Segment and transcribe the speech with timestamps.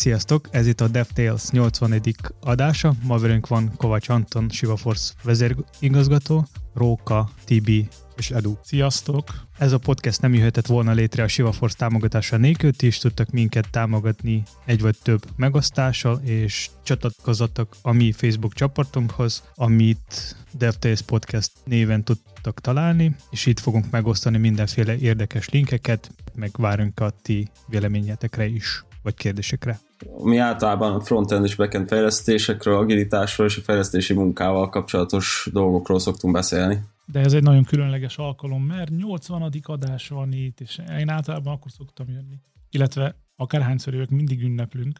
[0.00, 2.02] Sziasztok, ez itt a DevTales 80.
[2.40, 2.92] adása.
[3.02, 8.56] Ma velünk van Kovács Anton, Sivaforce vezérigazgató, Róka, Tibi és Edu.
[8.62, 9.46] Sziasztok!
[9.58, 13.70] Ez a podcast nem jöhetett volna létre a Sivaforce támogatása nélkül, ti is tudtak minket
[13.70, 22.04] támogatni egy vagy több megosztással, és csatlakozottak a mi Facebook csoportunkhoz, amit DevTales Podcast néven
[22.04, 28.84] tudtak találni, és itt fogunk megosztani mindenféle érdekes linkeket, meg várunk a ti véleményetekre is,
[29.02, 29.80] vagy kérdésekre.
[30.22, 36.82] Mi általában frontend és backend fejlesztésekről, agilitásról és a fejlesztési munkával kapcsolatos dolgokról szoktunk beszélni.
[37.04, 39.50] De ez egy nagyon különleges alkalom, mert 80.
[39.62, 42.40] adás van itt, és én általában akkor szoktam jönni.
[42.70, 44.98] Illetve akárhányszor jövök, mindig ünneplünk.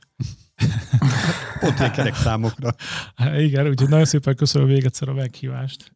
[1.61, 2.75] Pont ilyen számokra.
[3.47, 5.93] Igen, úgyhogy nagyon szépen köszönöm még egyszer a meghívást.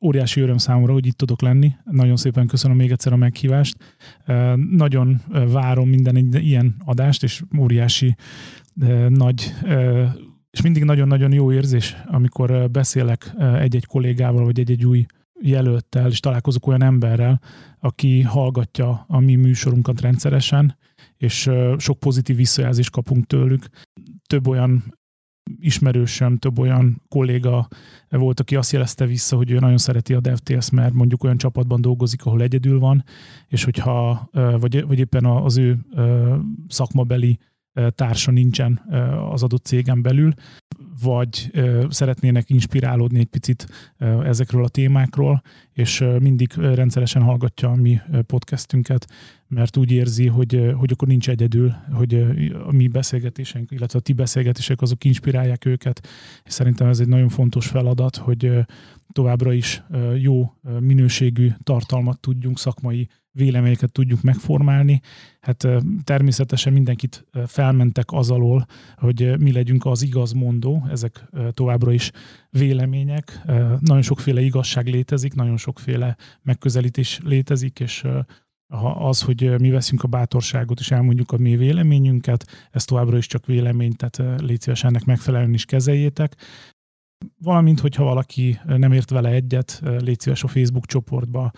[0.00, 1.72] Óriási öröm számomra, hogy itt tudok lenni.
[1.84, 3.76] Nagyon szépen köszönöm még egyszer a meghívást.
[4.70, 8.16] Nagyon várom minden ilyen adást, és óriási
[9.08, 9.54] nagy
[10.50, 15.06] és mindig nagyon-nagyon jó érzés, amikor beszélek egy-egy kollégával, vagy egy-egy új
[15.40, 17.40] jelölttel, és találkozok olyan emberrel,
[17.80, 20.76] aki hallgatja a mi műsorunkat rendszeresen,
[21.16, 23.66] és sok pozitív visszajelzést kapunk tőlük.
[24.26, 24.97] Több olyan
[25.60, 27.68] ismerősöm, több olyan kolléga
[28.08, 31.80] volt, aki azt jelezte vissza, hogy ő nagyon szereti a DevTales, mert mondjuk olyan csapatban
[31.80, 33.04] dolgozik, ahol egyedül van,
[33.48, 35.78] és hogyha, vagy, vagy éppen az ő
[36.68, 37.38] szakmabeli
[37.94, 38.80] társa nincsen
[39.30, 40.32] az adott cégen belül,
[41.02, 41.50] vagy
[41.88, 43.66] szeretnének inspirálódni egy picit
[44.24, 49.06] ezekről a témákról, és mindig rendszeresen hallgatja a mi podcastünket,
[49.48, 52.14] mert úgy érzi, hogy, hogy akkor nincs egyedül, hogy
[52.66, 56.08] a mi beszélgetésünk, illetve a ti beszélgetések azok inspirálják őket,
[56.44, 58.50] és szerintem ez egy nagyon fontos feladat, hogy
[59.12, 59.82] továbbra is
[60.16, 65.00] jó minőségű tartalmat tudjunk, szakmai véleményeket tudjuk megformálni.
[65.40, 65.68] Hát
[66.04, 68.66] természetesen mindenkit felmentek az alól,
[68.96, 72.10] hogy mi legyünk az igazmondó, ezek továbbra is
[72.50, 73.40] vélemények.
[73.80, 78.04] Nagyon sokféle igazság létezik, nagyon sokféle megközelítés létezik, és
[78.94, 83.46] az, hogy mi veszünk a bátorságot és elmondjuk a mi véleményünket, ez továbbra is csak
[83.46, 86.36] vélemény, tehát légy szíves ennek megfelelően is kezeljétek.
[87.40, 91.50] Valamint, hogyha valaki nem ért vele egyet, légy szíves a Facebook csoportba,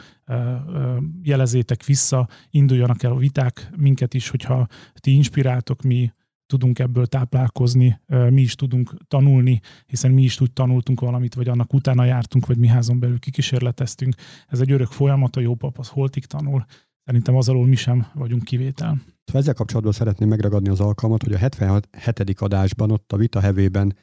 [1.23, 6.13] jelezétek vissza, induljanak el a viták, minket is, hogyha ti inspiráltok, mi
[6.51, 11.73] tudunk ebből táplálkozni, mi is tudunk tanulni, hiszen mi is úgy tanultunk valamit, vagy annak
[11.73, 14.15] utána jártunk, vagy mi házon belül kikísérleteztünk.
[14.49, 16.65] Ez egy örök folyamat, a jó pap az holtig tanul,
[17.05, 19.03] szerintem az alól mi sem vagyunk kivétel.
[19.33, 22.41] Ezzel kapcsolatban szeretném megragadni az alkalmat, hogy a 77.
[22.41, 23.97] adásban ott a vita hevében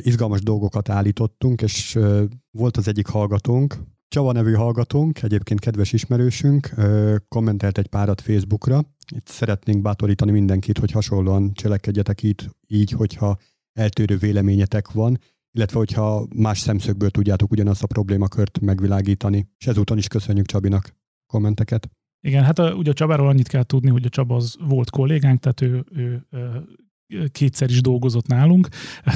[0.00, 1.98] izgalmas dolgokat állítottunk, és
[2.50, 3.78] volt az egyik hallgatónk,
[4.12, 6.70] Csava nevű hallgatónk, egyébként kedves ismerősünk,
[7.28, 8.82] kommentelt egy párat Facebookra.
[9.14, 13.38] Itt szeretnénk bátorítani mindenkit, hogy hasonlóan cselekedjetek itt, így, hogyha
[13.72, 15.18] eltérő véleményetek van,
[15.52, 19.48] illetve hogyha más szemszögből tudjátok ugyanazt a problémakört megvilágítani.
[19.58, 20.96] És ezúton is köszönjük Csabinak
[21.26, 21.88] kommenteket.
[22.20, 25.40] Igen, hát a, ugye a Csabáról annyit kell tudni, hogy a Csaba az volt kollégánk,
[25.40, 26.64] tehát ő, ő, ő
[27.32, 28.68] kétszer is dolgozott nálunk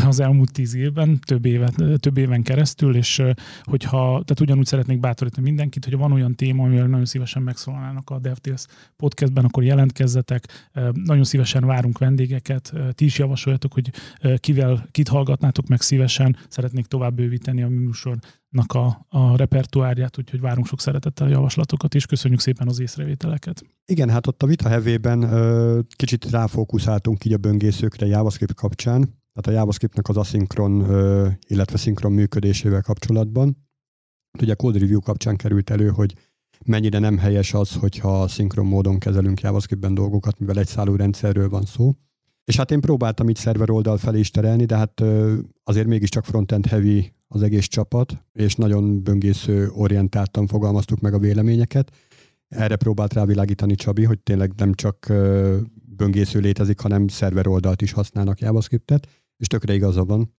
[0.06, 3.22] az elmúlt tíz évben, több, évet, több éven keresztül, és
[3.62, 8.18] hogyha, tehát ugyanúgy szeretnék bátorítani mindenkit, hogy van olyan téma, amivel nagyon szívesen megszólalnának a
[8.18, 13.90] DevTales podcastben, akkor jelentkezzetek, nagyon szívesen várunk vendégeket, ti is javasoljatok, hogy
[14.36, 18.18] kivel, kit hallgatnátok meg szívesen, szeretnék tovább bővíteni a műsor
[18.64, 23.62] a, a repertoárját, úgyhogy várunk sok szeretettel a javaslatokat, és köszönjük szépen az észrevételeket.
[23.84, 29.46] Igen, hát ott a vita hevében ö, kicsit ráfókuszáltunk így a böngészőkre JavaScript kapcsán, tehát
[29.46, 33.68] a JavaScriptnek az aszinkron, ö, illetve szinkron működésével kapcsolatban.
[34.40, 36.14] Ugye a code review kapcsán került elő, hogy
[36.64, 41.62] mennyire nem helyes az, hogyha szinkron módon kezelünk JavaScriptben dolgokat, mivel egy szálú rendszerről van
[41.62, 41.94] szó.
[42.46, 45.02] És hát én próbáltam így szerver oldal felé is terelni, de hát
[45.64, 51.92] azért mégiscsak frontend heavy az egész csapat, és nagyon böngésző orientáltan fogalmaztuk meg a véleményeket.
[52.48, 55.12] Erre próbált rávilágítani Csabi, hogy tényleg nem csak
[55.96, 60.34] böngésző létezik, hanem szerver oldalt is használnak JavaScriptet, és tökre igaza van.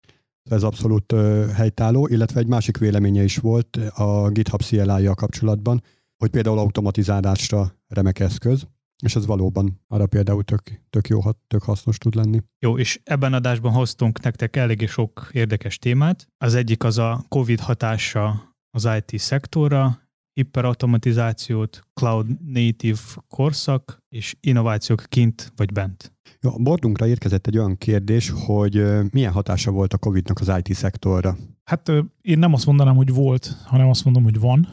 [0.50, 1.14] Ez abszolút
[1.54, 5.82] helytálló, illetve egy másik véleménye is volt a GitHub CLI-jal kapcsolatban,
[6.18, 8.68] hogy például automatizálásra remek eszköz,
[9.04, 12.42] és ez valóban arra például tök, tök jó, tök hasznos tud lenni.
[12.60, 16.28] Jó, és ebben adásban hoztunk nektek eléggé sok érdekes témát.
[16.38, 20.02] Az egyik az a COVID hatása az IT szektorra,
[20.34, 26.14] hiperautomatizációt, cloud native korszak és innovációk kint vagy bent.
[26.42, 30.76] Jó, a bordunkra érkezett egy olyan kérdés, hogy milyen hatása volt a COVID-nak az IT
[30.76, 31.38] szektorra?
[31.70, 31.92] Hát
[32.22, 34.68] én nem azt mondanám, hogy volt, hanem azt mondom, hogy van.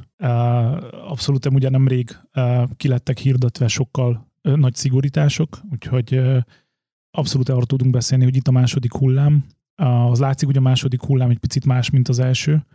[1.09, 2.17] Abszolút ugye nemrég
[2.77, 6.21] kilettek hirdetve sokkal nagy szigorítások, úgyhogy
[7.11, 9.45] abszolút arról tudunk beszélni, hogy itt a második hullám.
[10.11, 12.67] Az látszik, hogy a második hullám egy picit más, mint az első.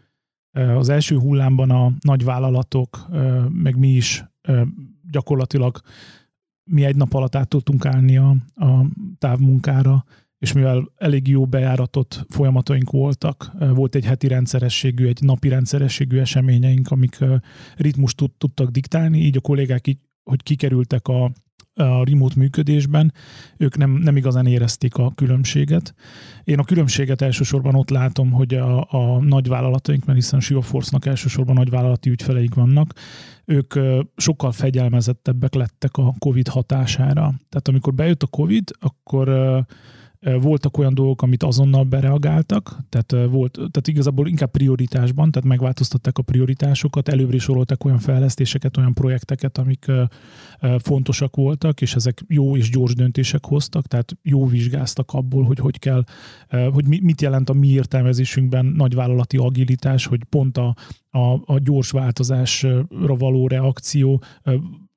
[0.52, 3.08] Az első hullámban a nagy vállalatok,
[3.50, 4.26] meg mi is
[5.12, 5.82] gyakorlatilag
[6.64, 8.86] mi egy nap alatt át tudtunk állni a, a
[9.18, 10.06] távmunkára,
[10.40, 16.92] és mivel elég jó bejáratott folyamataink voltak, volt egy heti rendszerességű, egy napi rendszerességű eseményeink,
[16.92, 17.18] amik
[17.76, 21.32] ritmust tud, tudtak diktálni, így a kollégák így, hogy kikerültek a
[21.80, 23.14] a remote működésben,
[23.58, 25.94] ők nem, nem igazán érezték a különbséget.
[26.44, 32.10] Én a különbséget elsősorban ott látom, hogy a, a nagyvállalataink, mert hiszen Shivaforce-nak elsősorban nagyvállalati
[32.10, 32.94] ügyfeleik vannak,
[33.46, 33.74] ők
[34.16, 37.34] sokkal fegyelmezettebbek lettek a COVID hatására.
[37.50, 39.30] Tehát amikor bejött a COVID, akkor
[40.20, 46.22] voltak olyan dolgok, amit azonnal bereagáltak, tehát, volt, tehát igazából inkább prioritásban, tehát megváltoztatták a
[46.22, 49.92] prioritásokat, előbb is soroltak olyan fejlesztéseket, olyan projekteket, amik
[50.78, 55.80] fontosak voltak, és ezek jó és gyors döntések hoztak, tehát jó vizsgáztak abból, hogy hogy
[55.80, 56.04] kell,
[56.72, 60.76] hogy mit jelent a mi értelmezésünkben nagyvállalati agilitás, hogy pont a,
[61.10, 64.24] a, a gyors változásra való reakció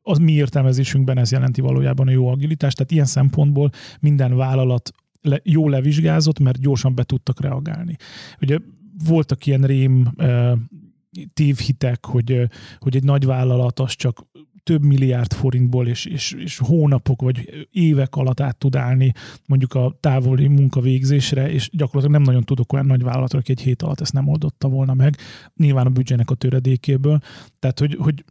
[0.02, 3.70] az mi értelmezésünkben ez jelenti valójában a jó agilitást, tehát ilyen szempontból
[4.00, 4.90] minden vállalat
[5.22, 7.96] le, jó levizsgázott, mert gyorsan be tudtak reagálni.
[8.40, 8.58] Ugye
[9.06, 10.12] voltak ilyen rém
[11.34, 12.48] tévhitek, hogy,
[12.78, 14.26] hogy egy nagy vállalat az csak
[14.62, 19.12] több milliárd forintból és, és, és hónapok vagy évek alatt át tud állni
[19.46, 23.82] mondjuk a távoli munkavégzésre, és gyakorlatilag nem nagyon tudok olyan nagy vállalatra, aki egy hét
[23.82, 25.16] alatt ezt nem oldotta volna meg,
[25.56, 27.19] nyilván a büdzsének a töredékéből.
[27.58, 28.24] Tehát, hogy, hogy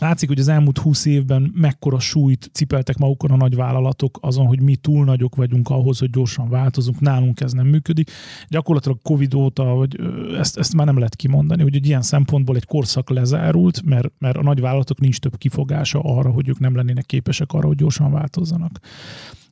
[0.00, 4.60] Látszik, hogy az elmúlt húsz évben mekkora súlyt cipeltek magukon a nagy vállalatok azon, hogy
[4.60, 8.10] mi túl nagyok vagyunk ahhoz, hogy gyorsan változunk, nálunk ez nem működik.
[8.48, 10.00] Gyakorlatilag Covid óta, hogy
[10.38, 14.36] ezt, ezt már nem lehet kimondani, hogy egy ilyen szempontból egy korszak lezárult, mert, mert
[14.36, 18.12] a nagy vállalatok nincs több kifogása arra, hogy ők nem lennének képesek arra, hogy gyorsan
[18.12, 18.80] változzanak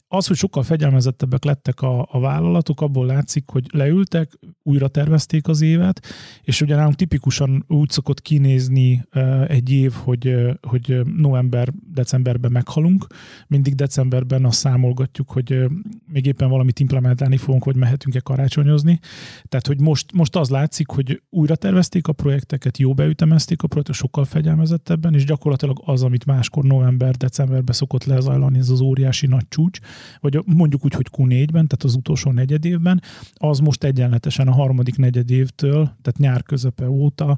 [0.08, 5.60] az, hogy sokkal fegyelmezettebbek lettek a, a vállalatok, abból látszik, hogy leültek, újra tervezték az
[5.60, 6.06] évet,
[6.42, 9.06] és ugye nálunk tipikusan úgy szokott kinézni
[9.48, 13.06] egy év, hogy, hogy november-decemberben meghalunk.
[13.46, 15.64] Mindig decemberben azt számolgatjuk, hogy
[16.06, 18.98] még éppen valamit implementálni fogunk, hogy mehetünk-e karácsonyozni.
[19.44, 24.00] Tehát, hogy most, most az látszik, hogy újra tervezték a projekteket, jó beütemezték a projekteket,
[24.00, 29.78] sokkal fegyelmezettebben, és gyakorlatilag az, amit máskor november-decemberben szokott lezajlani, ez az óriási nagy csúcs,
[30.20, 33.02] vagy mondjuk úgy, hogy Q4-ben, tehát az utolsó negyed évben,
[33.34, 37.36] az most egyenletesen a harmadik negyed évtől, tehát nyár közepe óta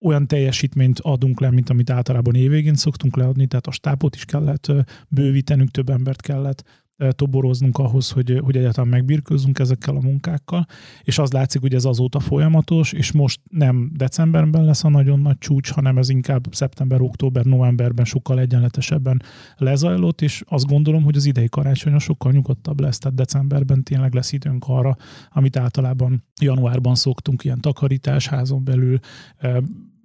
[0.00, 4.72] olyan teljesítményt adunk le, mint amit általában évvégén szoktunk leadni, tehát a stápot is kellett
[5.08, 10.66] bővítenünk, több embert kellett toboroznunk ahhoz, hogy, hogy egyáltalán megbirkőzzünk ezekkel a munkákkal,
[11.02, 15.38] és az látszik, hogy ez azóta folyamatos, és most nem decemberben lesz a nagyon nagy
[15.38, 19.22] csúcs, hanem ez inkább szeptember, október, novemberben sokkal egyenletesebben
[19.56, 24.32] lezajlott, és azt gondolom, hogy az idei karácsony sokkal nyugodtabb lesz, tehát decemberben tényleg lesz
[24.32, 24.96] időnk arra,
[25.30, 28.98] amit általában januárban szoktunk, ilyen takarítás házon belül,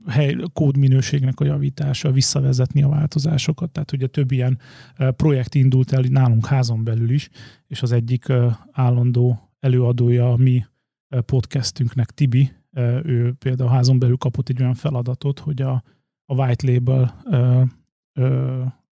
[0.07, 3.71] hely, kódminőségnek a javítása, visszavezetni a változásokat.
[3.71, 4.59] Tehát ugye több ilyen
[5.15, 7.29] projekt indult el nálunk házon belül is,
[7.67, 8.33] és az egyik
[8.71, 10.65] állandó előadója a mi
[11.25, 12.51] podcastünknek, Tibi,
[13.03, 15.83] ő például házon belül kapott egy olyan feladatot, hogy a,
[16.25, 17.21] a white label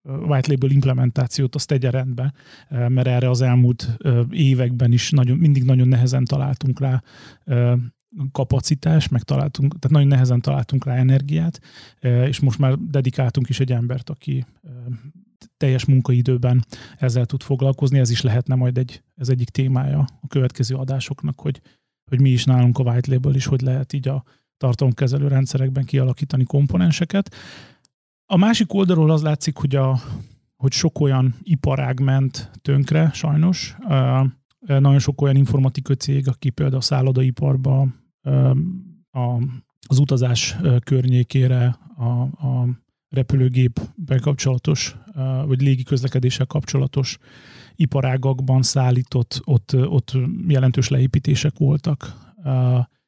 [0.03, 2.33] white label implementációt azt tegye rendbe,
[2.69, 3.97] mert erre az elmúlt
[4.29, 7.03] években is nagyon, mindig nagyon nehezen találtunk rá
[8.31, 11.59] kapacitás, meg találtunk, tehát nagyon nehezen találtunk rá energiát,
[11.99, 14.45] és most már dedikáltunk is egy embert, aki
[15.57, 16.65] teljes munkaidőben
[16.97, 21.61] ezzel tud foglalkozni, ez is lehetne majd egy, ez egyik témája a következő adásoknak, hogy,
[22.09, 24.23] hogy mi is nálunk a white label is, hogy lehet így a
[24.57, 27.35] tartalomkezelő rendszerekben kialakítani komponenseket.
[28.25, 29.99] A másik oldalról az látszik, hogy, a,
[30.55, 33.75] hogy sok olyan iparág ment tönkre, sajnos.
[34.59, 38.04] Nagyon sok olyan informatikai cég, aki például a szállodaiparban
[39.11, 39.41] a,
[39.87, 42.67] az utazás környékére, a, a
[43.09, 44.95] repülőgép bekapcsolatos,
[45.45, 47.17] vagy légi közlekedéssel kapcsolatos
[47.75, 50.17] iparágakban szállított, ott, ott
[50.47, 52.13] jelentős leépítések voltak.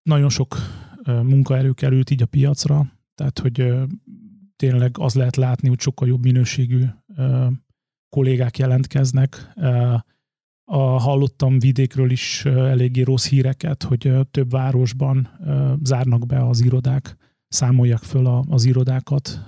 [0.04, 0.58] Nagyon sok
[1.06, 3.74] munkaerő került így a piacra, tehát hogy
[4.56, 6.84] tényleg az lehet látni, hogy sokkal jobb minőségű
[8.10, 9.54] kollégák jelentkeznek,
[10.70, 15.30] a, hallottam vidékről is eléggé rossz híreket, hogy több városban
[15.84, 19.42] zárnak be az irodák, számolják föl az irodákat.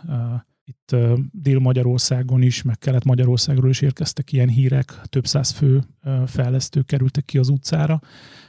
[0.63, 0.95] Itt
[1.31, 5.83] Dél-Magyarországon is, meg Kelet-Magyarországról is érkeztek ilyen hírek, több száz fő
[6.25, 8.01] fejlesztők kerültek ki az utcára,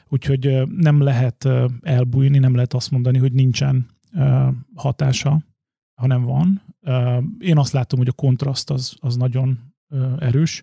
[0.08, 1.48] úgyhogy nem lehet
[1.82, 3.86] elbújni, nem lehet azt mondani, hogy nincsen
[4.74, 5.42] hatása,
[5.94, 6.62] hanem van.
[7.38, 9.69] Én azt látom, hogy a kontraszt az, az nagyon
[10.18, 10.62] erős.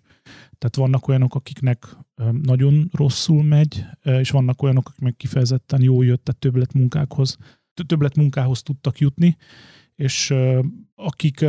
[0.58, 1.96] Tehát vannak olyanok, akiknek
[2.42, 7.36] nagyon rosszul megy, és vannak olyanok, akik meg kifejezetten jó jött, tehát többlet munkákhoz,
[7.86, 9.36] többlet munkához tudtak jutni,
[9.94, 10.34] és
[10.94, 11.44] akik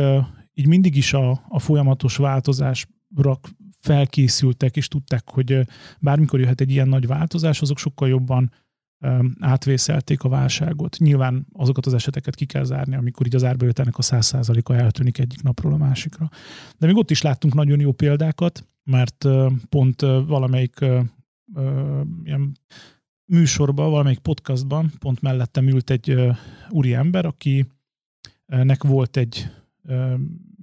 [0.54, 3.40] így mindig is a, a folyamatos változásra
[3.80, 5.60] felkészültek, és tudták, hogy
[6.00, 8.52] bármikor jöhet egy ilyen nagy változás, azok sokkal jobban
[9.40, 10.96] átvészelték a válságot.
[10.98, 15.42] Nyilván azokat az eseteket ki kell zárni, amikor így az árbevételnek a 100%-a eltűnik egyik
[15.42, 16.28] napról a másikra.
[16.78, 19.26] De még ott is láttunk nagyon jó példákat, mert
[19.68, 20.84] pont valamelyik
[22.24, 22.58] ilyen
[23.24, 26.16] műsorban, valamelyik podcastban pont mellettem ült egy
[26.68, 29.50] úri ember, akinek volt egy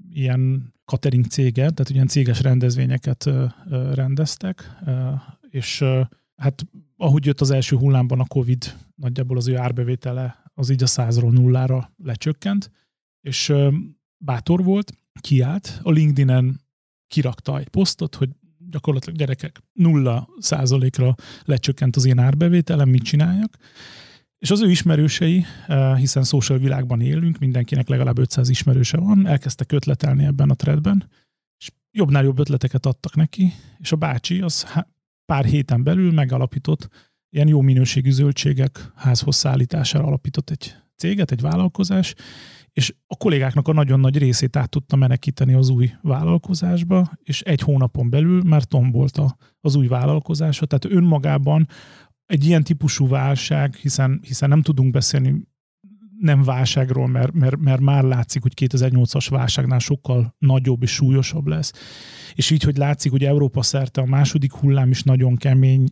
[0.10, 3.30] ilyen catering cége, tehát ilyen céges rendezvényeket
[3.94, 4.78] rendeztek,
[5.50, 5.84] és
[6.36, 6.66] hát
[6.98, 11.32] ahogy jött az első hullámban a Covid, nagyjából az ő árbevétele az így a százról
[11.32, 12.72] nullára lecsökkent,
[13.22, 13.54] és
[14.18, 16.62] bátor volt, kiállt, a LinkedIn-en
[17.08, 18.30] kirakta egy posztot, hogy
[18.70, 23.58] gyakorlatilag gyerekek nulla százalékra lecsökkent az én árbevételem, mit csináljak.
[24.38, 25.46] És az ő ismerősei,
[25.98, 31.10] hiszen social világban élünk, mindenkinek legalább 500 ismerőse van, elkezdtek ötletelni ebben a threadben,
[31.60, 34.66] és jobbnál jobb ötleteket adtak neki, és a bácsi az
[35.28, 36.88] pár héten belül megalapított
[37.30, 42.14] ilyen jó minőségű zöldségek házhoz szállítására alapított egy céget, egy vállalkozás,
[42.72, 47.62] és a kollégáknak a nagyon nagy részét át tudta menekíteni az új vállalkozásba, és egy
[47.62, 49.22] hónapon belül már tombolt
[49.62, 51.68] az új vállalkozása, tehát önmagában
[52.26, 55.48] egy ilyen típusú válság, hiszen, hiszen nem tudunk beszélni
[56.20, 61.74] nem válságról, mert, mert, mert már látszik, hogy 2008-as válságnál sokkal nagyobb és súlyosabb lesz.
[62.36, 65.86] És így, hogy látszik, hogy Európa szerte a második hullám is nagyon kemény,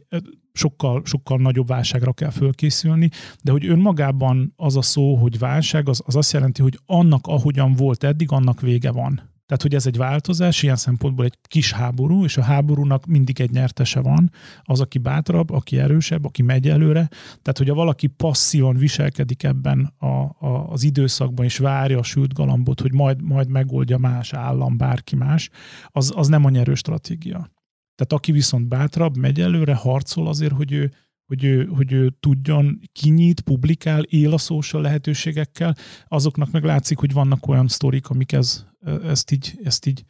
[0.54, 3.10] sokkal, sokkal nagyobb válságra kell fölkészülni,
[3.44, 7.74] de hogy önmagában az a szó, hogy válság, az, az azt jelenti, hogy annak, ahogyan
[7.74, 9.35] volt eddig, annak vége van.
[9.46, 13.52] Tehát, hogy ez egy változás, ilyen szempontból egy kis háború, és a háborúnak mindig egy
[13.52, 14.32] nyertese van,
[14.64, 17.08] az, aki bátrabb, aki erősebb, aki megy előre.
[17.18, 22.82] Tehát, hogyha valaki passzívan viselkedik ebben a, a, az időszakban, és várja a sült galambot,
[22.82, 25.50] hogy majd, majd megoldja más állam, bárki más,
[25.88, 27.54] az, az nem a nyerő stratégia.
[27.96, 30.92] Tehát aki viszont bátrabb, megy előre, harcol azért, hogy ő,
[31.26, 35.76] hogy ő, hogy ő tudjon, kinyit, publikál, él a social lehetőségekkel,
[36.08, 38.66] azoknak meg látszik, hogy vannak olyan sztorik, amik ez,
[39.04, 40.04] ezt így, ezt így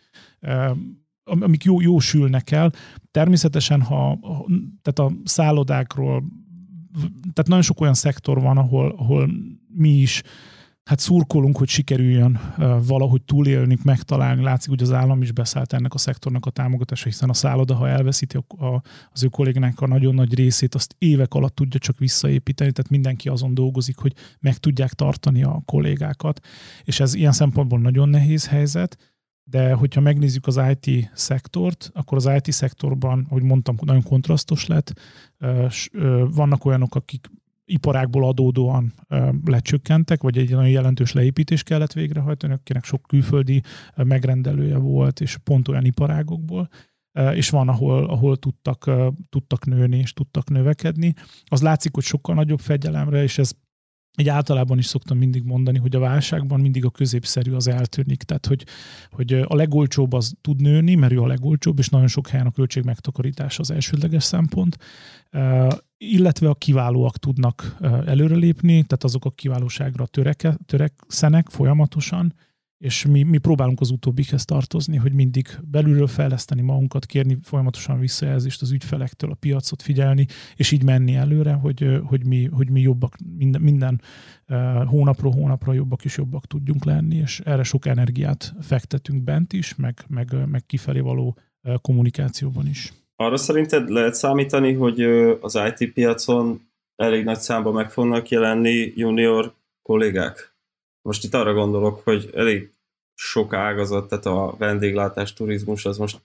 [1.23, 2.71] amik jó, jó sülnek el.
[3.11, 4.19] Természetesen, ha,
[4.81, 6.23] tehát a szállodákról,
[7.19, 9.29] tehát nagyon sok olyan szektor van, ahol, ahol
[9.67, 10.21] mi is
[10.85, 12.39] hát szurkolunk, hogy sikerüljön
[12.87, 14.43] valahogy túlélni, megtalálni.
[14.43, 17.87] Látszik, hogy az állam is beszállt ennek a szektornak a támogatása, hiszen a szálloda, ha
[17.87, 18.65] elveszíti a,
[19.11, 23.29] az ő kollégának a nagyon nagy részét, azt évek alatt tudja csak visszaépíteni, tehát mindenki
[23.29, 26.39] azon dolgozik, hogy meg tudják tartani a kollégákat,
[26.83, 29.13] és ez ilyen szempontból nagyon nehéz helyzet,
[29.43, 34.93] de hogyha megnézzük az IT szektort, akkor az IT szektorban, ahogy mondtam, nagyon kontrasztos lett.
[36.29, 37.29] Vannak olyanok, akik
[37.65, 38.93] iparákból adódóan
[39.45, 43.61] lecsökkentek, vagy egy nagyon jelentős leépítés kellett végrehajtani, akinek sok külföldi
[43.95, 46.69] megrendelője volt, és pont olyan iparágokból,
[47.33, 48.91] és van, ahol, ahol tudtak,
[49.29, 51.13] tudtak nőni, és tudtak növekedni.
[51.43, 53.51] Az látszik, hogy sokkal nagyobb fegyelemre, és ez
[54.15, 58.23] egy általában is szoktam mindig mondani, hogy a válságban mindig a középszerű az eltűnik.
[58.23, 58.65] Tehát, hogy,
[59.11, 62.51] hogy a legolcsóbb az tud nőni, mert ő a legolcsóbb, és nagyon sok helyen a
[62.51, 64.77] költség megtakarítás az elsődleges szempont,
[65.97, 72.33] illetve a kiválóak tudnak előrelépni, tehát azok a kiválóságra töreke, törekszenek folyamatosan,
[72.77, 78.61] és mi, mi próbálunk az utóbbikhez tartozni, hogy mindig belülről fejleszteni magunkat, kérni folyamatosan visszajelzést
[78.61, 83.15] az ügyfelektől, a piacot figyelni, és így menni előre, hogy, hogy, mi, hogy mi jobbak,
[83.37, 84.01] minden, minden
[84.85, 90.05] hónapról hónapra jobbak és jobbak tudjunk lenni, és erre sok energiát fektetünk bent is, meg,
[90.07, 91.37] meg, meg kifelé való
[91.81, 92.93] kommunikációban is.
[93.15, 95.01] Arra szerinted lehet számítani, hogy
[95.41, 96.61] az IT piacon
[96.95, 100.54] elég nagy számban meg fognak jelenni junior kollégák?
[101.05, 102.71] Most itt arra gondolok, hogy elég
[103.13, 106.21] sok ágazat, tehát a vendéglátás, turizmus, az most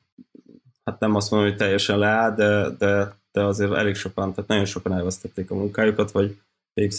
[0.84, 4.64] hát nem azt mondom, hogy teljesen leáll, de, de, de azért elég sokan, tehát nagyon
[4.64, 6.36] sokan elvesztették a munkájukat, vagy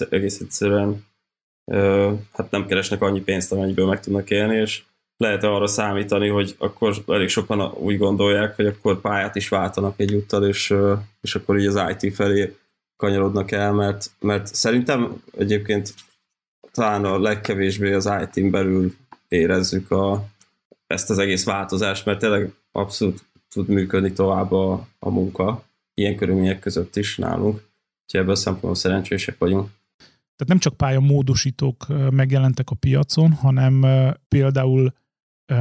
[0.10, 1.06] egész, egyszerűen
[2.32, 4.84] hát nem keresnek annyi pénzt, amennyiből meg tudnak élni, és
[5.18, 10.48] lehet arra számítani, hogy akkor elég sokan úgy gondolják, hogy akkor pályát is váltanak egyúttal,
[10.48, 10.74] és,
[11.22, 12.56] és akkor így az IT felé
[12.96, 15.94] kanyarodnak el, mert, mert szerintem egyébként
[16.72, 18.96] talán a legkevésbé az IT-n belül
[19.28, 20.28] érezzük a,
[20.88, 25.64] ezt az egész változást, mert tényleg abszolút tud működni tovább a, a munka,
[25.94, 27.56] ilyen körülmények között is nálunk,
[28.04, 29.70] úgyhogy ebből a szempontból szerencsések vagyunk.
[30.36, 33.86] Tehát nem csak pályamódosítók megjelentek a piacon, hanem
[34.28, 34.94] például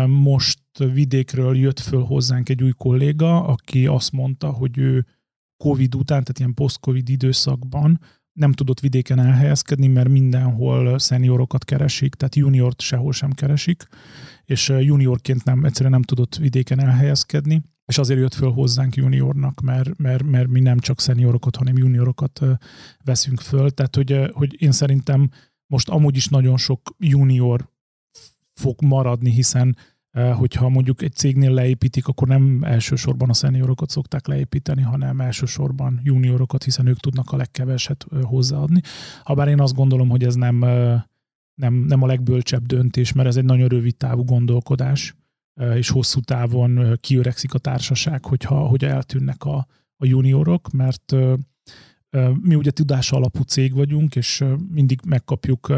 [0.07, 5.07] most vidékről jött föl hozzánk egy új kolléga, aki azt mondta, hogy ő
[5.57, 8.01] Covid után, tehát ilyen post-Covid időszakban
[8.41, 13.89] nem tudott vidéken elhelyezkedni, mert mindenhol szeniorokat keresik, tehát juniort sehol sem keresik,
[14.45, 19.99] és juniorként nem, egyszerűen nem tudott vidéken elhelyezkedni, és azért jött föl hozzánk juniornak, mert,
[19.99, 22.41] mert, mert mi nem csak szeniorokat, hanem juniorokat
[23.05, 23.71] veszünk föl.
[23.71, 25.31] Tehát, hogy, hogy én szerintem
[25.67, 27.71] most amúgy is nagyon sok junior
[28.53, 29.77] fog maradni, hiszen
[30.13, 36.65] hogyha mondjuk egy cégnél leépítik, akkor nem elsősorban a szeniorokat szokták leépíteni, hanem elsősorban juniorokat,
[36.65, 38.81] hiszen ők tudnak a legkeveset hozzáadni.
[39.23, 40.57] Habár én azt gondolom, hogy ez nem,
[41.55, 45.15] nem, nem a legbölcsebb döntés, mert ez egy nagyon rövid távú gondolkodás,
[45.75, 51.15] és hosszú távon kiöregszik a társaság, hogyha, hogy eltűnnek a, a juniorok, mert
[52.41, 55.73] mi ugye tudás alapú cég vagyunk, és mindig megkapjuk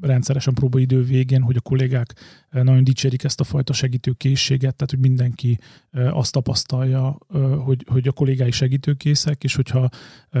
[0.00, 2.14] rendszeresen próbaidő végén, hogy a kollégák
[2.50, 5.58] nagyon dicsérik ezt a fajta segítőkészséget, tehát hogy mindenki
[5.92, 7.18] azt tapasztalja,
[7.64, 9.88] hogy, hogy a kollégái segítőkészek, és hogyha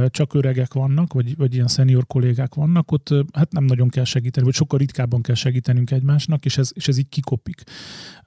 [0.06, 4.46] csak öregek vannak, vagy, vagy ilyen szenior kollégák vannak, ott hát nem nagyon kell segíteni,
[4.46, 7.62] vagy sokkal ritkábban kell segítenünk egymásnak, és ez, és ez így kikopik.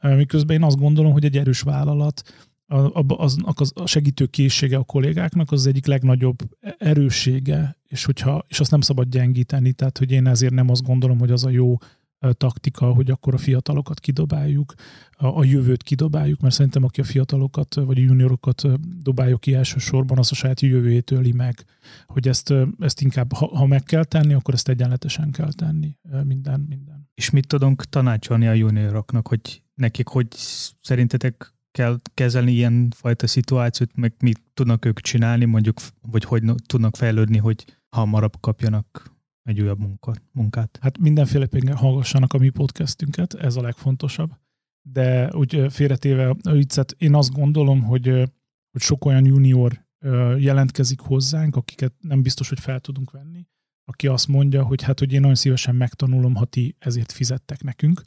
[0.01, 2.46] Miközben én azt gondolom, hogy egy erős vállalat
[3.07, 6.37] az, az, a segítő készsége a kollégáknak az, az egyik legnagyobb
[6.77, 11.19] erőssége, és, hogyha, és azt nem szabad gyengíteni, tehát hogy én ezért nem azt gondolom,
[11.19, 11.77] hogy az a jó
[12.31, 14.73] taktika, hogy akkor a fiatalokat kidobáljuk,
[15.11, 18.63] a, a jövőt kidobáljuk, mert szerintem aki a fiatalokat vagy a juniorokat
[19.01, 21.65] dobálja ki elsősorban, az a saját jövőjét öli meg,
[22.05, 26.65] hogy ezt, ezt inkább, ha, ha meg kell tenni, akkor ezt egyenletesen kell tenni minden,
[26.69, 27.09] minden.
[27.13, 30.27] És mit tudunk tanácsolni a junioroknak, hogy nekik hogy
[30.81, 36.95] szerintetek kell kezelni ilyen fajta szituációt, meg mit tudnak ők csinálni, mondjuk, vagy hogy tudnak
[36.95, 39.11] fejlődni, hogy hamarabb kapjanak
[39.43, 39.79] egy újabb
[40.31, 40.77] munkát.
[40.81, 44.31] Hát mindenféleképpen hallgassanak a mi podcastünket, ez a legfontosabb.
[44.81, 48.07] De úgy félretéve a viccet, én azt gondolom, hogy,
[48.71, 49.85] hogy sok olyan junior
[50.37, 53.47] jelentkezik hozzánk, akiket nem biztos, hogy fel tudunk venni,
[53.89, 58.01] aki azt mondja, hogy hát, hogy én nagyon szívesen megtanulom, ha ti ezért fizettek nekünk.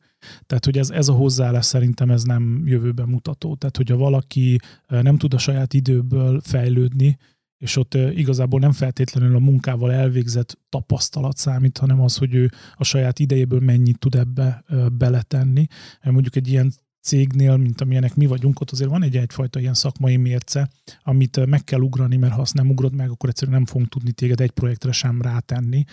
[0.46, 3.54] Tehát, hogy ez, ez a hozzáállás szerintem ez nem jövőben mutató.
[3.54, 7.18] Tehát, hogyha valaki nem tud a saját időből fejlődni,
[7.58, 12.84] és ott igazából nem feltétlenül a munkával elvégzett tapasztalat számít, hanem az, hogy ő a
[12.84, 15.66] saját idejéből mennyit tud ebbe beletenni.
[16.02, 20.16] Mondjuk egy ilyen cégnél, mint amilyenek mi vagyunk, ott azért van egy egyfajta ilyen szakmai
[20.16, 20.70] mérce,
[21.02, 24.12] amit meg kell ugrani, mert ha azt nem ugrod meg, akkor egyszerűen nem fogunk tudni
[24.12, 25.84] téged egy projektre sem rátenni.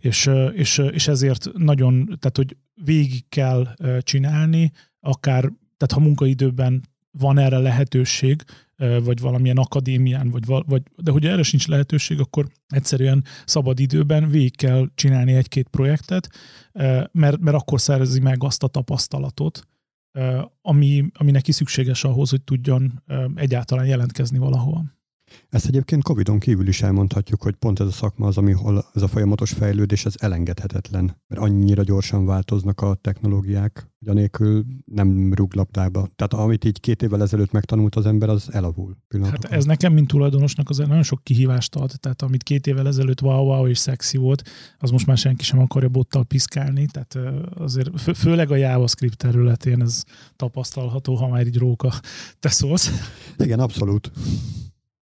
[0.00, 5.40] És, és, és ezért nagyon, tehát hogy végig kell csinálni, akár,
[5.76, 8.42] tehát ha munkaidőben van erre lehetőség,
[9.04, 14.56] vagy valamilyen akadémián, vagy, vagy, de hogy erre sincs lehetőség, akkor egyszerűen szabad időben végig
[14.56, 16.28] kell csinálni egy-két projektet,
[17.12, 19.66] mert, mert akkor szerezi meg azt a tapasztalatot,
[20.62, 23.02] ami, ami neki szükséges ahhoz, hogy tudjon
[23.34, 25.00] egyáltalán jelentkezni valahol.
[25.48, 29.08] Ezt egyébként Covid-on kívül is elmondhatjuk, hogy pont ez a szakma az, amihol ez a
[29.08, 36.08] folyamatos fejlődés ez elengedhetetlen, mert annyira gyorsan változnak a technológiák, hogy anélkül nem rúg labdába.
[36.16, 38.96] Tehát amit így két évvel ezelőtt megtanult az ember, az elavul.
[39.22, 41.92] Hát ez nekem, mint tulajdonosnak, azért nagyon sok kihívást ad.
[42.00, 45.58] Tehát amit két évvel ezelőtt wow, wow és szexi volt, az most már senki sem
[45.58, 46.86] akarja bottal piszkálni.
[46.86, 47.18] Tehát
[47.54, 50.02] azért fő, főleg a JavaScript területén ez
[50.36, 51.92] tapasztalható, ha már így róka
[52.38, 52.90] te szólsz.
[53.38, 54.10] Igen, abszolút.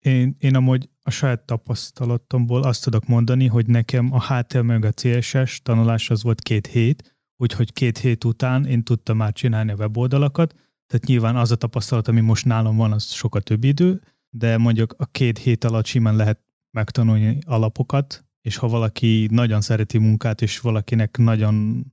[0.05, 4.93] Én, én amúgy a saját tapasztalatomból azt tudok mondani, hogy nekem a HTML meg a
[4.93, 9.75] CSS tanulás az volt két hét, úgyhogy két hét után én tudtam már csinálni a
[9.75, 10.55] weboldalakat,
[10.87, 14.95] tehát nyilván az a tapasztalat, ami most nálam van, az sokkal több idő, de mondjuk
[14.99, 16.41] a két hét alatt simán lehet
[16.71, 21.85] megtanulni alapokat, és ha valaki nagyon szereti munkát, és valakinek nagyon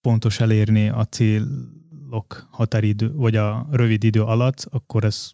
[0.00, 5.30] fontos elérni a célok határidő, vagy a rövid idő alatt, akkor ez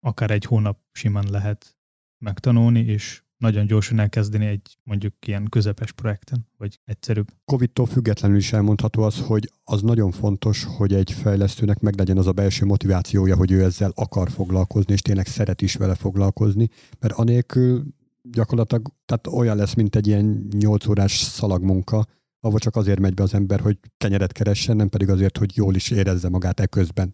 [0.00, 1.76] akár egy hónap simán lehet
[2.18, 7.28] megtanulni, és nagyon gyorsan elkezdeni egy mondjuk ilyen közepes projekten, vagy egyszerűbb.
[7.44, 12.32] Covid-tól függetlenül is elmondható az, hogy az nagyon fontos, hogy egy fejlesztőnek meglegyen az a
[12.32, 17.84] belső motivációja, hogy ő ezzel akar foglalkozni, és tényleg szeret is vele foglalkozni, mert anélkül
[18.22, 22.06] gyakorlatilag tehát olyan lesz, mint egy ilyen 8 órás szalagmunka,
[22.40, 25.74] ahol csak azért megy be az ember, hogy kenyeret keressen, nem pedig azért, hogy jól
[25.74, 27.12] is érezze magát e közben.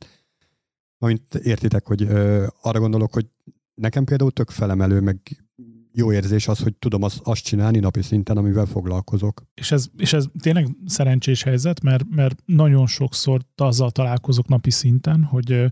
[0.99, 3.27] Amint értitek, hogy ö, arra gondolok, hogy
[3.75, 5.47] nekem például tök felemelő, meg
[5.93, 9.43] jó érzés az, hogy tudom azt, azt csinálni napi szinten, amivel foglalkozok.
[9.55, 15.23] És ez, és ez tényleg szerencsés helyzet, mert, mert nagyon sokszor azzal találkozok napi szinten,
[15.23, 15.65] hogy,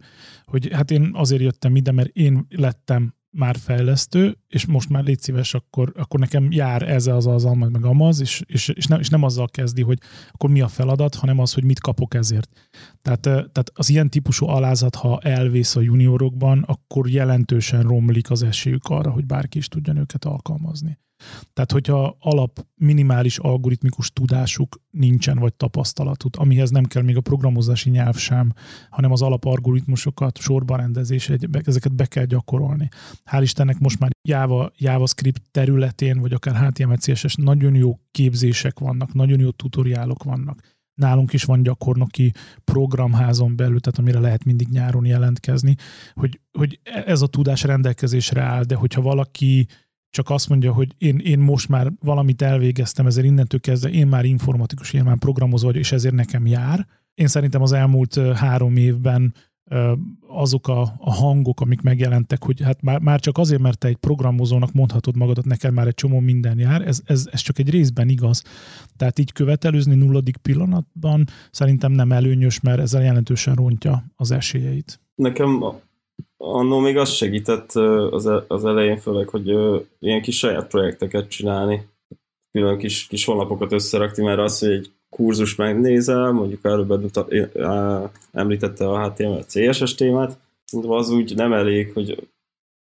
[0.44, 5.20] hogy hát én azért jöttem ide, mert én lettem már fejlesztő, és most már légy
[5.20, 9.00] szíves, akkor, akkor nekem jár ez az az, az meg amaz, és, és, és, nem,
[9.00, 9.98] és nem azzal kezdi, hogy
[10.30, 12.48] akkor mi a feladat, hanem az, hogy mit kapok ezért.
[13.02, 18.88] Tehát, tehát az ilyen típusú alázat, ha elvész a juniorokban, akkor jelentősen romlik az esélyük
[18.88, 20.98] arra, hogy bárki is tudjon őket alkalmazni.
[21.52, 27.90] Tehát, hogyha alap minimális algoritmikus tudásuk nincsen, vagy tapasztalatut, amihez nem kell még a programozási
[27.90, 28.52] nyelv sem,
[28.90, 31.30] hanem az alap algoritmusokat, sorbarendezés,
[31.64, 32.88] ezeket be kell gyakorolni.
[33.30, 39.12] Hál' Istennek most már Java, JavaScript területén, vagy akár HTML, CSS nagyon jó képzések vannak,
[39.12, 40.60] nagyon jó tutoriálok vannak.
[40.94, 42.32] Nálunk is van gyakornoki
[42.64, 45.74] programházon belül, tehát amire lehet mindig nyáron jelentkezni,
[46.12, 49.66] hogy, hogy ez a tudás rendelkezésre áll, de hogyha valaki
[50.14, 54.24] csak azt mondja, hogy én, én most már valamit elvégeztem, ezért innentől kezdve én már
[54.24, 56.86] informatikus, én már programozó vagyok, és ezért nekem jár.
[57.14, 59.34] Én szerintem az elmúlt három évben
[60.28, 63.96] azok a, a hangok, amik megjelentek, hogy hát már, már csak azért, mert te egy
[63.96, 68.08] programozónak mondhatod magadat, neked már egy csomó minden jár, ez, ez, ez csak egy részben
[68.08, 68.42] igaz.
[68.96, 75.00] Tehát így követelőzni nulladik pillanatban szerintem nem előnyös, mert ezzel jelentősen rontja az esélyeit.
[75.14, 75.62] Nekem
[76.36, 77.72] annó még az segített
[78.10, 79.48] az, e, az elején főleg, hogy
[79.98, 81.88] ilyen kis saját projekteket csinálni,
[82.52, 86.90] külön kis, kis honlapokat összerakni, mert az, hogy egy kurzus megnézel, mondjuk előbb
[88.32, 90.38] említette a HTML CSS témát,
[90.82, 92.28] az úgy nem elég, hogy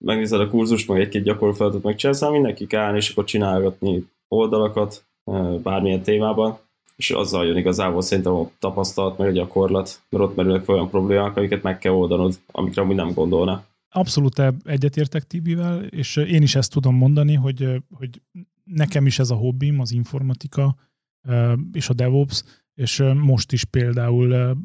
[0.06, 5.06] megnézed a kurzust, meg egy-két gyakorló megcsinálsz, hanem mindenki kell állni, és akkor csinálgatni oldalakat
[5.64, 6.60] bármilyen témában,
[7.00, 11.38] és azzal jön igazából szerintem a tapasztalat, meg a gyakorlat, mert ott merülnek olyan problémák,
[11.38, 13.64] amiket meg kell oldanod, amikre amúgy nem gondolna.
[13.90, 18.22] Abszolút egyetértek Tibivel, és én is ezt tudom mondani, hogy, hogy
[18.64, 20.76] nekem is ez a hobbim, az informatika
[21.72, 24.58] és a DevOps, és most is például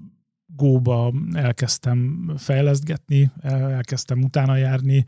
[0.57, 5.05] Go-ba elkezdtem fejlesztgetni, elkezdtem utána járni,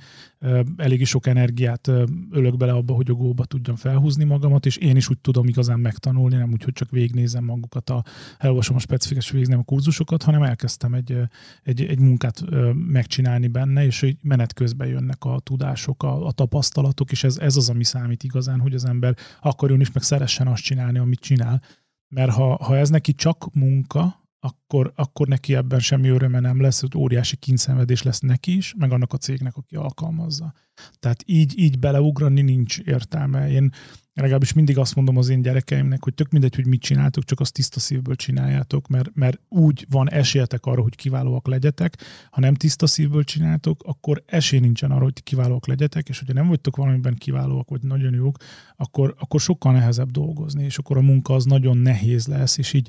[0.77, 1.91] elég is sok energiát
[2.31, 5.81] ölök bele abba, hogy a Go-ba tudjam felhúzni magamat, és én is úgy tudom igazán
[5.81, 8.05] megtanulni, nem úgy, hogy csak végignézem magukat, a,
[8.39, 11.19] elolvasom a specifikus végignézem a kurzusokat, hanem elkezdtem egy,
[11.63, 17.11] egy, egy munkát megcsinálni benne, és hogy menet közben jönnek a tudások, a, a tapasztalatok,
[17.11, 20.63] és ez, ez az, ami számít igazán, hogy az ember akarjon is, meg szeressen azt
[20.63, 21.63] csinálni, amit csinál.
[22.09, 26.81] Mert ha, ha ez neki csak munka, akkor, akkor neki ebben semmi öröme nem lesz,
[26.81, 30.53] hogy óriási kínszenvedés lesz neki is, meg annak a cégnek, aki alkalmazza.
[30.99, 33.51] Tehát így, így beleugrani nincs értelme.
[33.51, 33.73] Én
[34.15, 37.53] legalábbis mindig azt mondom az én gyerekeimnek, hogy tök mindegy, hogy mit csináltok, csak azt
[37.53, 41.97] tiszta szívből csináljátok, mert, mert úgy van esélyetek arra, hogy kiválóak legyetek.
[42.31, 46.49] Ha nem tiszta szívből csináltok, akkor esély nincsen arra, hogy kiválóak legyetek, és hogyha nem
[46.49, 48.37] vagytok valamiben kiválóak, vagy nagyon jók,
[48.77, 52.89] akkor, akkor sokkal nehezebb dolgozni, és akkor a munka az nagyon nehéz lesz, és így,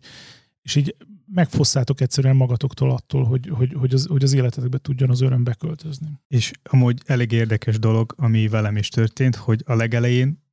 [0.62, 0.96] és így
[1.38, 6.08] megfosszátok egyszerűen magatoktól attól, hogy, hogy, hogy, az, hogy az életetekbe tudjon az öröm beköltözni.
[6.28, 10.44] És amúgy elég érdekes dolog, ami velem is történt, hogy a legelején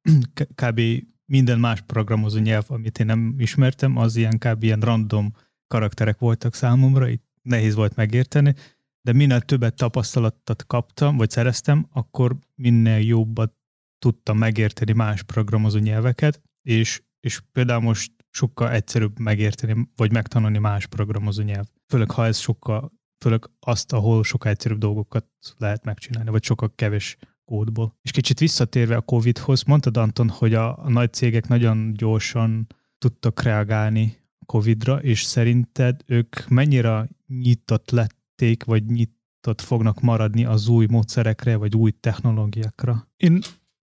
[0.62, 0.80] kb.
[1.24, 4.62] minden más programozó nyelv, amit én nem ismertem, az ilyen kb.
[4.62, 5.32] ilyen random
[5.66, 8.54] karakterek voltak számomra, itt nehéz volt megérteni,
[9.02, 13.52] de minél többet tapasztalatot kaptam, vagy szereztem, akkor minél jobbat
[13.98, 20.86] tudtam megérteni más programozó nyelveket, és, és például most sokkal egyszerűbb megérteni, vagy megtanulni más
[20.86, 21.66] programozó nyelv.
[21.86, 22.92] Főleg, ha ez sokkal,
[23.24, 27.98] főleg azt, ahol sokkal egyszerűbb dolgokat lehet megcsinálni, vagy sokkal kevés kódból.
[28.02, 32.66] És kicsit visszatérve a Covid-hoz, mondtad Anton, hogy a, a nagy cégek nagyon gyorsan
[32.98, 40.86] tudtak reagálni Covid-ra, és szerinted ők mennyire nyitott lették, vagy nyitott fognak maradni az új
[40.86, 43.08] módszerekre, vagy új technológiákra?
[43.16, 43.40] Én,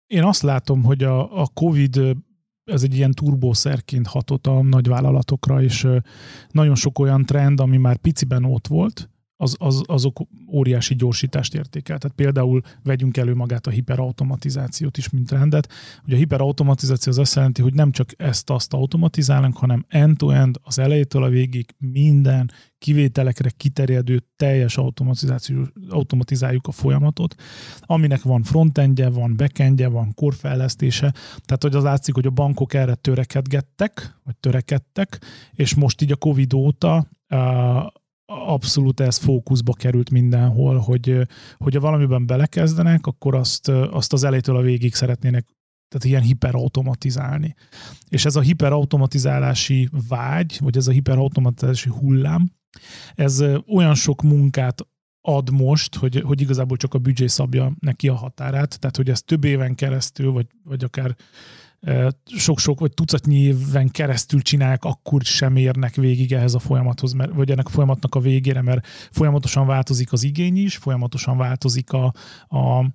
[0.08, 2.00] én azt látom, hogy a, a Covid
[2.72, 5.88] ez egy ilyen turbószerként hatott a nagyvállalatokra, és
[6.52, 9.10] nagyon sok olyan trend, ami már piciben ott volt,
[9.42, 10.20] az, az, azok
[10.52, 11.98] óriási gyorsítást értékel.
[11.98, 15.72] Tehát például vegyünk elő magát a hiperautomatizációt is, mint rendet.
[16.06, 21.24] Ugye a hiperautomatizáció az azt jelenti, hogy nem csak ezt-azt automatizálunk, hanem end-to-end, az elejétől
[21.24, 27.36] a végig minden kivételekre kiterjedő teljes automatizáció, automatizáljuk a folyamatot,
[27.80, 31.14] aminek van frontendje, van backendje, van korfejlesztése,
[31.46, 36.16] tehát hogy az látszik, hogy a bankok erre törekedgettek, vagy törekedtek, és most így a
[36.16, 37.08] Covid óta
[38.46, 44.56] abszolút ez fókuszba került mindenhol, hogy, hogy ha valamiben belekezdenek, akkor azt, azt az elejétől
[44.56, 45.46] a végig szeretnének
[45.88, 47.56] tehát ilyen hiperautomatizálni.
[48.10, 52.52] És ez a hiperautomatizálási vágy, vagy ez a hiperautomatizálási hullám,
[53.16, 54.88] ez olyan sok munkát
[55.22, 59.22] ad most, hogy, hogy igazából csak a büdzsé szabja neki a határát, tehát hogy ez
[59.22, 61.16] több éven keresztül, vagy, vagy akár
[62.26, 67.52] sok-sok vagy tucatnyi éven keresztül csinálják, akkor sem érnek végig ehhez a folyamathoz, mert, vagy
[67.52, 72.14] ennek a folyamatnak a végére, mert folyamatosan változik az igény is, folyamatosan változik a,
[72.48, 72.86] a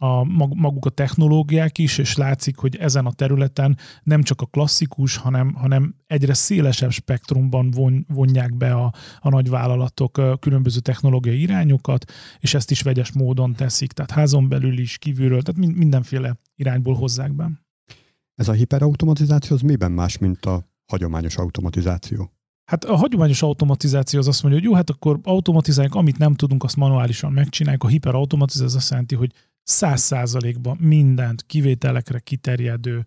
[0.00, 0.24] a
[0.54, 5.54] maguk a technológiák is, és látszik, hogy ezen a területen nem csak a klasszikus, hanem,
[5.54, 12.70] hanem egyre szélesebb spektrumban von, vonják be a, a nagyvállalatok különböző technológiai irányokat, és ezt
[12.70, 17.50] is vegyes módon teszik, tehát házon belül is, kívülről, tehát mindenféle irányból hozzák be.
[18.38, 22.32] Ez a hiperautomatizáció az miben más, mint a hagyományos automatizáció?
[22.64, 26.64] Hát a hagyományos automatizáció az azt mondja, hogy jó, hát akkor automatizáljuk, amit nem tudunk,
[26.64, 27.84] azt manuálisan megcsináljuk.
[27.84, 33.04] A hiperautomatizáció az azt jelenti, hogy száz százalékban mindent kivételekre kiterjedő,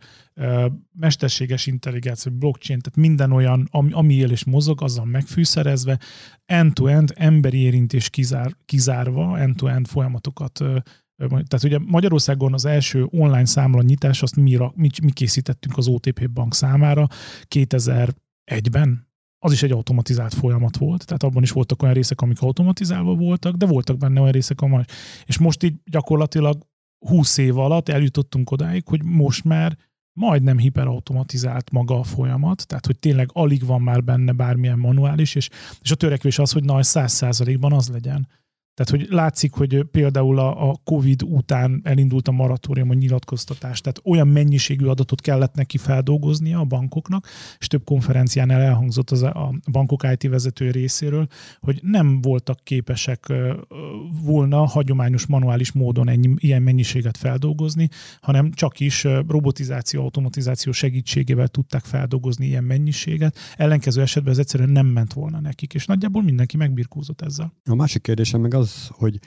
[1.00, 6.00] mesterséges intelligencia, blockchain, tehát minden olyan, ami, ami él és mozog, azzal megfűszerezve,
[6.46, 10.64] end-to-end emberi érintés kizár, kizárva, end-to-end folyamatokat
[11.28, 16.30] tehát ugye Magyarországon az első online számla nyitás, azt mi, mi, mi készítettünk az OTP
[16.30, 17.08] bank számára
[17.56, 19.10] 2001-ben,
[19.44, 23.56] az is egy automatizált folyamat volt, tehát abban is voltak olyan részek, amik automatizálva voltak,
[23.56, 24.92] de voltak benne olyan részek, amik...
[25.26, 26.68] És most így gyakorlatilag
[27.08, 29.78] 20 év alatt eljutottunk odáig, hogy most már
[30.14, 35.50] majdnem hiperautomatizált maga a folyamat, tehát hogy tényleg alig van már benne bármilyen manuális, és,
[35.80, 38.28] és a törekvés az, hogy nagy száz százalékban az legyen.
[38.84, 44.28] Tehát, hogy látszik, hogy például a, COVID után elindult a moratórium, a nyilatkoztatás, tehát olyan
[44.28, 47.28] mennyiségű adatot kellett neki feldolgoznia a bankoknak,
[47.60, 51.28] és több konferencián elhangzott az a bankok IT vezető részéről,
[51.60, 53.34] hogy nem voltak képesek
[54.24, 57.90] volna hagyományos manuális módon ennyi, ilyen mennyiséget feldolgozni,
[58.22, 63.38] hanem csak is robotizáció, automatizáció segítségével tudták feldolgozni ilyen mennyiséget.
[63.56, 67.54] Ellenkező esetben ez egyszerűen nem ment volna nekik, és nagyjából mindenki megbirkózott ezzel.
[67.70, 69.20] A másik kérdésem meg az, az, hogy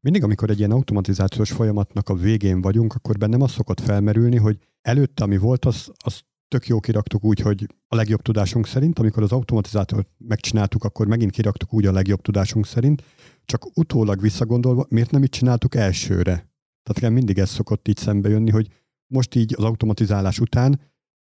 [0.00, 4.58] mindig, amikor egy ilyen automatizációs folyamatnak a végén vagyunk, akkor bennem az szokott felmerülni, hogy
[4.82, 9.22] előtte, ami volt, az, az tök jó kiraktuk úgy, hogy a legjobb tudásunk szerint, amikor
[9.22, 13.02] az automatizátort megcsináltuk, akkor megint kiraktuk úgy a legjobb tudásunk szerint,
[13.44, 16.50] csak utólag visszagondolva, miért nem így csináltuk elsőre?
[16.82, 18.68] Tehát mindig ez szokott így szembe jönni, hogy
[19.06, 20.80] most így az automatizálás után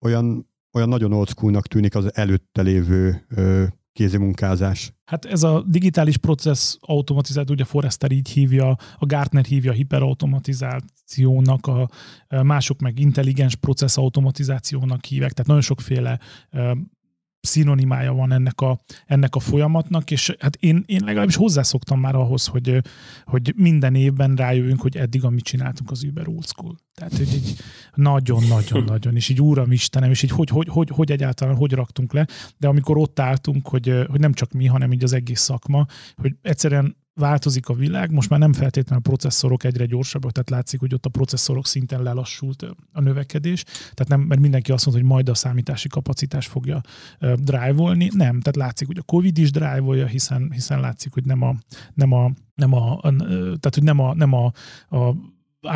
[0.00, 1.28] olyan, olyan nagyon old
[1.68, 4.92] tűnik az előtte lévő ö, kézimunkázás.
[5.04, 11.88] Hát ez a digitális processz automatizált, ugye Forrester így hívja, a Gartner hívja hiperautomatizációnak, a
[12.42, 16.20] mások meg intelligens processz automatizációnak hívják, tehát nagyon sokféle
[17.42, 22.46] szinonimája van ennek a, ennek a folyamatnak, és hát én, én legalábbis hozzászoktam már ahhoz,
[22.46, 22.80] hogy,
[23.24, 26.76] hogy minden évben rájövünk, hogy eddig, amit csináltunk, az Uber old school.
[26.94, 27.56] Tehát, hogy így
[27.94, 32.26] nagyon-nagyon-nagyon, és így úram Istenem, és így hogy, hogy, hogy, hogy egyáltalán hogy raktunk le,
[32.58, 36.34] de amikor ott álltunk, hogy, hogy nem csak mi, hanem így az egész szakma, hogy
[36.42, 40.94] egyszerűen változik a világ, most már nem feltétlenül a processzorok egyre gyorsabbak, tehát látszik, hogy
[40.94, 45.28] ott a processzorok szinten lelassult a növekedés, tehát nem, mert mindenki azt mondta, hogy majd
[45.28, 46.80] a számítási kapacitás fogja
[47.20, 51.42] uh, drive-olni, nem, tehát látszik, hogy a Covid is drive hiszen, hiszen látszik, hogy nem
[51.42, 51.54] a,
[51.94, 54.52] nem a nem a, a, tehát hogy nem a, nem a,
[54.88, 55.14] a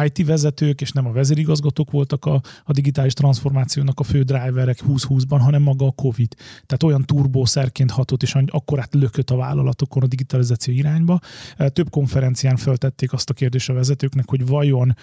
[0.05, 5.39] IT vezetők és nem a vezérigazgatók voltak a, a digitális transformációnak a fő driverek 2020-ban,
[5.41, 6.35] hanem maga a COVID.
[6.67, 8.37] Tehát olyan turbószerként hatott, és
[8.77, 11.21] át lökött a vállalatokon a digitalizáció irányba.
[11.57, 14.97] Több konferencián feltették azt a kérdést a vezetőknek, hogy vajon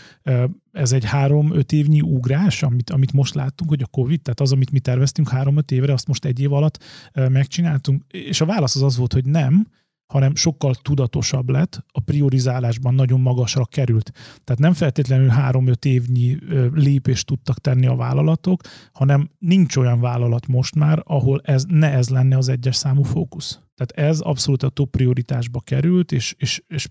[0.72, 4.72] ez egy három-öt évnyi ugrás, amit, amit most láttunk, hogy a COVID, tehát az, amit
[4.72, 8.04] mi terveztünk három-öt évre, azt most egy év alatt megcsináltunk.
[8.08, 9.68] És a válasz az az volt, hogy nem,
[10.06, 14.12] hanem sokkal tudatosabb lett, a priorizálásban nagyon magasra került.
[14.44, 16.38] Tehát nem feltétlenül három-öt évnyi
[16.74, 18.62] lépést tudtak tenni a vállalatok,
[18.92, 23.60] hanem nincs olyan vállalat most már, ahol ez ne ez lenne az egyes számú fókusz.
[23.76, 26.88] Tehát ez abszolút a top prioritásba került, és, és, és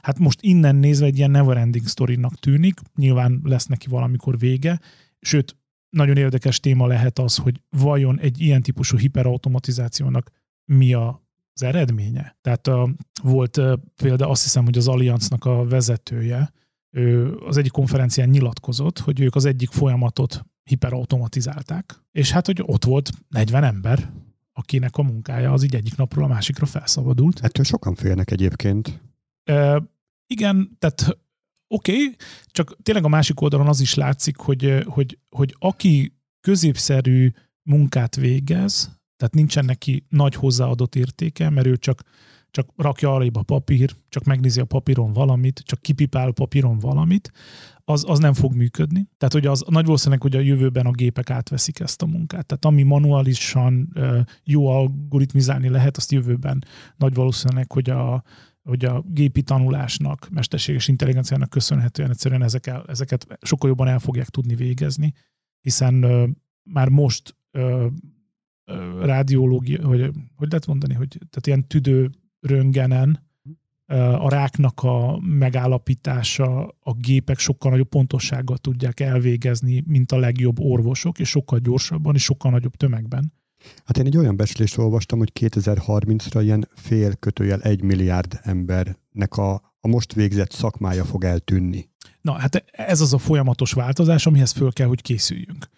[0.00, 4.80] hát most innen nézve egy ilyen neverending story-nak tűnik, nyilván lesz neki valamikor vége,
[5.20, 5.56] sőt,
[5.90, 10.30] nagyon érdekes téma lehet az, hogy vajon egy ilyen típusú hiperautomatizációnak
[10.64, 11.27] mi a
[11.60, 12.36] az eredménye.
[12.40, 13.60] Tehát a, volt
[14.02, 16.52] például azt hiszem, hogy az Allianznak a vezetője,
[16.90, 22.84] ő az egyik konferencián nyilatkozott, hogy ők az egyik folyamatot hiperautomatizálták, és hát, hogy ott
[22.84, 24.12] volt 40 ember,
[24.52, 27.40] akinek a munkája az így egyik napról a másikra felszabadult.
[27.40, 29.00] Ettől sokan félnek egyébként.
[29.44, 29.82] E,
[30.26, 31.18] igen, tehát
[31.68, 32.14] oké, okay,
[32.46, 37.30] csak tényleg a másik oldalon az is látszik, hogy, hogy, hogy aki középszerű
[37.62, 42.02] munkát végez, tehát nincsen neki nagy hozzáadott értéke, mert ő csak,
[42.50, 47.32] csak rakja arrébb a papír, csak megnézi a papíron valamit, csak kipipál a papíron valamit,
[47.84, 49.08] az, az nem fog működni.
[49.16, 52.46] Tehát hogy az nagy valószínűleg, hogy a jövőben a gépek átveszik ezt a munkát.
[52.46, 53.92] Tehát ami manuálisan
[54.44, 56.64] jó algoritmizálni lehet, azt jövőben
[56.96, 58.22] nagy valószínűleg, hogy a,
[58.62, 64.28] hogy a gépi tanulásnak, mesterséges intelligenciának köszönhetően egyszerűen ezek el, ezeket sokkal jobban el fogják
[64.28, 65.12] tudni végezni,
[65.60, 65.94] hiszen
[66.62, 67.36] már most
[69.00, 73.26] rádiológia, hogy hogy lehet mondani, hogy tehát ilyen tüdő röngenen
[74.18, 81.18] a ráknak a megállapítása, a gépek sokkal nagyobb pontossággal tudják elvégezni, mint a legjobb orvosok,
[81.18, 83.32] és sokkal gyorsabban és sokkal nagyobb tömegben.
[83.84, 89.54] Hát én egy olyan becslést olvastam, hogy 2030-ra ilyen fél kötőjel egy milliárd embernek a,
[89.80, 91.87] a most végzett szakmája fog eltűnni.
[92.20, 95.68] Na, hát ez az a folyamatos változás, amihez föl kell, hogy készüljünk.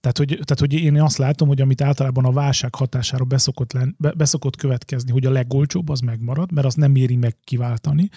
[0.00, 3.94] Tehát, hogy, tehát, hogy én azt látom, hogy amit általában a válság hatására beszokott, len,
[3.98, 8.08] be, beszokott következni, hogy a legolcsóbb az megmarad, mert azt nem éri meg kiváltani,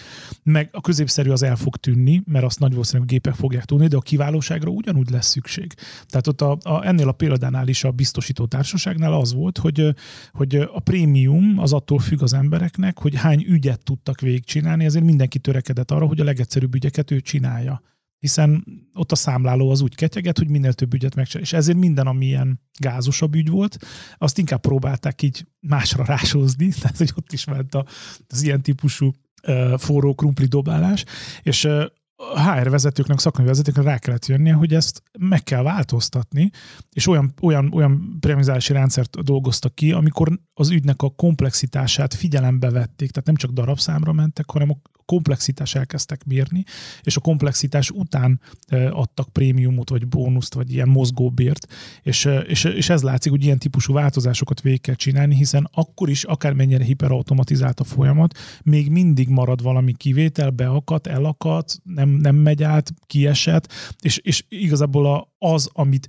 [0.44, 3.96] meg a középszerű az el fog tűnni, mert azt nagy valószínűleg gépek fogják tudni, de
[3.96, 5.74] a kiválóságra ugyanúgy lesz szükség.
[6.08, 9.96] Tehát ott a, a, ennél a példánál is a biztosító társaságnál az volt, hogy,
[10.32, 15.40] hogy a prémium az attól függ az embereknek, hogy hány ügyet tudtak végigcsinálni, ezért mindenki
[15.40, 17.20] törekedett arra, hogy a legegyszerűbb ügyeket ő
[17.52, 17.82] csinálja.
[18.20, 21.44] Hiszen ott a számláló az úgy ketyeget, hogy minél több ügyet megcsinál.
[21.44, 23.78] És ezért minden, ami ilyen gázosabb ügy volt,
[24.18, 27.76] azt inkább próbálták így másra rásózni, tehát hogy ott is ment
[28.28, 29.12] az ilyen típusú
[29.78, 31.06] forró krumpli dobálás,
[31.42, 31.66] és
[32.34, 36.52] a HR vezetőknek, szakmai vezetőknek rá kellett jönnie, hogy ezt meg kell változtatni,
[36.92, 43.12] és olyan, olyan, olyan premizálási rendszert dolgoztak ki, amikor az ügynek a komplexitását figyelembe vették,
[43.12, 44.70] tehát nem csak darabszámra mentek, hanem
[45.12, 46.64] komplexitás elkezdtek mérni,
[47.02, 48.40] és a komplexitás után
[48.90, 51.68] adtak prémiumot, vagy bónuszt, vagy ilyen mozgóbért,
[52.02, 56.24] és, és, és ez látszik, hogy ilyen típusú változásokat végig kell csinálni, hiszen akkor is,
[56.24, 62.92] akármennyire hiperautomatizált a folyamat, még mindig marad valami kivétel, beakadt, elakadt, nem, nem megy át,
[63.06, 66.08] kiesett, és, és igazából az, amit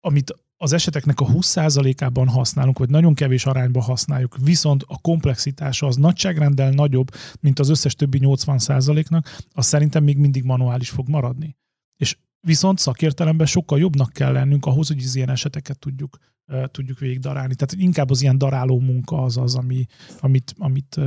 [0.00, 5.96] amit az eseteknek a 20%-ában használunk, vagy nagyon kevés arányban használjuk, viszont a komplexitása az
[5.96, 11.56] nagyságrendel nagyobb, mint az összes többi 80%-nak, az szerintem még mindig manuális fog maradni.
[11.96, 12.16] És
[12.46, 16.18] viszont szakértelemben sokkal jobbnak kell lennünk ahhoz, hogy az ilyen eseteket tudjuk,
[16.52, 17.54] uh, tudjuk végig darálni.
[17.54, 19.86] Tehát inkább az ilyen daráló munka az az, ami,
[20.20, 21.00] amit, amit,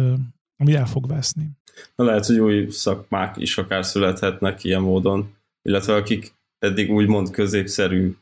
[0.55, 1.49] amit el fog veszni.
[1.95, 8.15] Na lehet, hogy új szakmák is akár születhetnek ilyen módon, illetve akik eddig úgymond középszerű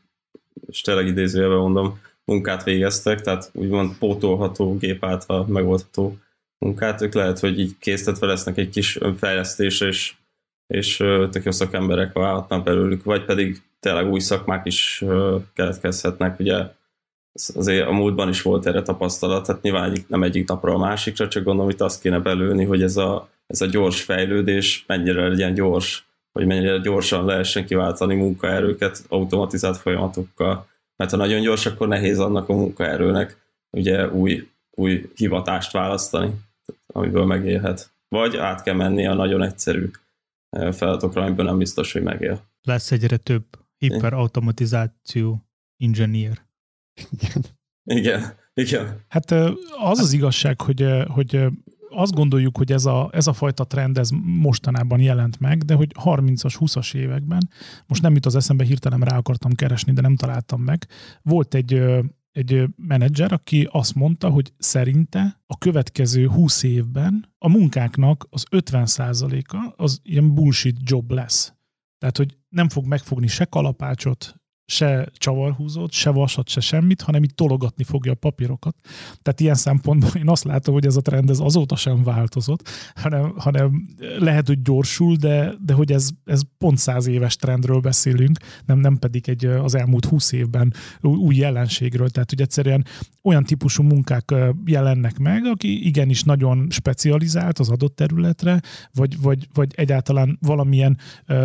[0.66, 6.16] és tényleg idézőjelben mondom, munkát végeztek, tehát úgymond pótolható, gép által megoldható
[6.58, 10.14] munkát, ők lehet, hogy így késztetve lesznek egy kis önfejlesztés, és,
[10.66, 10.96] és
[11.30, 15.04] tök jó szakemberek válhatnak belőlük, vagy pedig tényleg új szakmák is
[15.54, 16.64] keletkezhetnek, ugye
[17.54, 21.44] azért a múltban is volt erre tapasztalat, tehát nyilván nem egyik napra a másikra, csak
[21.44, 26.07] gondolom, hogy azt kéne belőni, hogy ez a, ez a gyors fejlődés mennyire legyen gyors,
[26.38, 30.68] hogy mennyire gyorsan lehessen kiváltani munkaerőket automatizált folyamatokkal.
[30.96, 33.36] Mert ha nagyon gyors, akkor nehéz annak a munkaerőnek
[33.70, 36.30] ugye új, új hivatást választani,
[36.86, 37.90] amiből megélhet.
[38.08, 39.90] Vagy át kell menni a nagyon egyszerű
[40.50, 42.40] feladatokra, amiből nem biztos, hogy megél.
[42.62, 43.44] Lesz egyre több
[43.76, 45.44] hiperautomatizáció
[45.78, 46.38] engineer.
[47.10, 47.44] Igen.
[47.84, 48.36] Igen.
[48.54, 49.04] Igen.
[49.08, 49.30] Hát
[49.78, 51.46] az az igazság, hogy, hogy
[51.90, 55.94] azt gondoljuk, hogy ez a, ez a fajta trend ez mostanában jelent meg, de hogy
[56.04, 57.48] 30-as, 20-as években,
[57.86, 60.86] most nem jut az eszembe, hirtelen rá akartam keresni, de nem találtam meg,
[61.22, 61.82] volt egy,
[62.32, 69.72] egy menedzser, aki azt mondta, hogy szerinte a következő 20 évben a munkáknak az 50%-a
[69.76, 71.52] az ilyen bullshit job lesz.
[71.98, 74.34] Tehát, hogy nem fog megfogni se kalapácsot,
[74.70, 78.76] se csavarhúzót, se vasat, se semmit, hanem itt tologatni fogja a papírokat.
[79.22, 83.32] Tehát ilyen szempontból én azt látom, hogy ez a trend ez azóta sem változott, hanem,
[83.36, 88.78] hanem lehet, hogy gyorsul, de, de hogy ez, ez pont száz éves trendről beszélünk, nem,
[88.78, 92.08] nem pedig egy az elmúlt húsz évben új jelenségről.
[92.08, 92.84] Tehát, hogy egyszerűen
[93.22, 98.60] olyan típusú munkák jelennek meg, aki igenis nagyon specializált az adott területre,
[98.92, 100.98] vagy, vagy, vagy egyáltalán valamilyen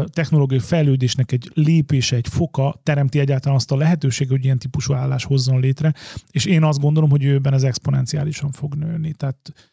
[0.05, 4.93] technológiai fejlődésnek egy lépése, egy foka teremt teremti egyáltalán azt a lehetőség, hogy ilyen típusú
[4.93, 5.93] állás hozzon létre,
[6.31, 9.13] és én azt gondolom, hogy jövőben ez exponenciálisan fog nőni.
[9.13, 9.71] Tehát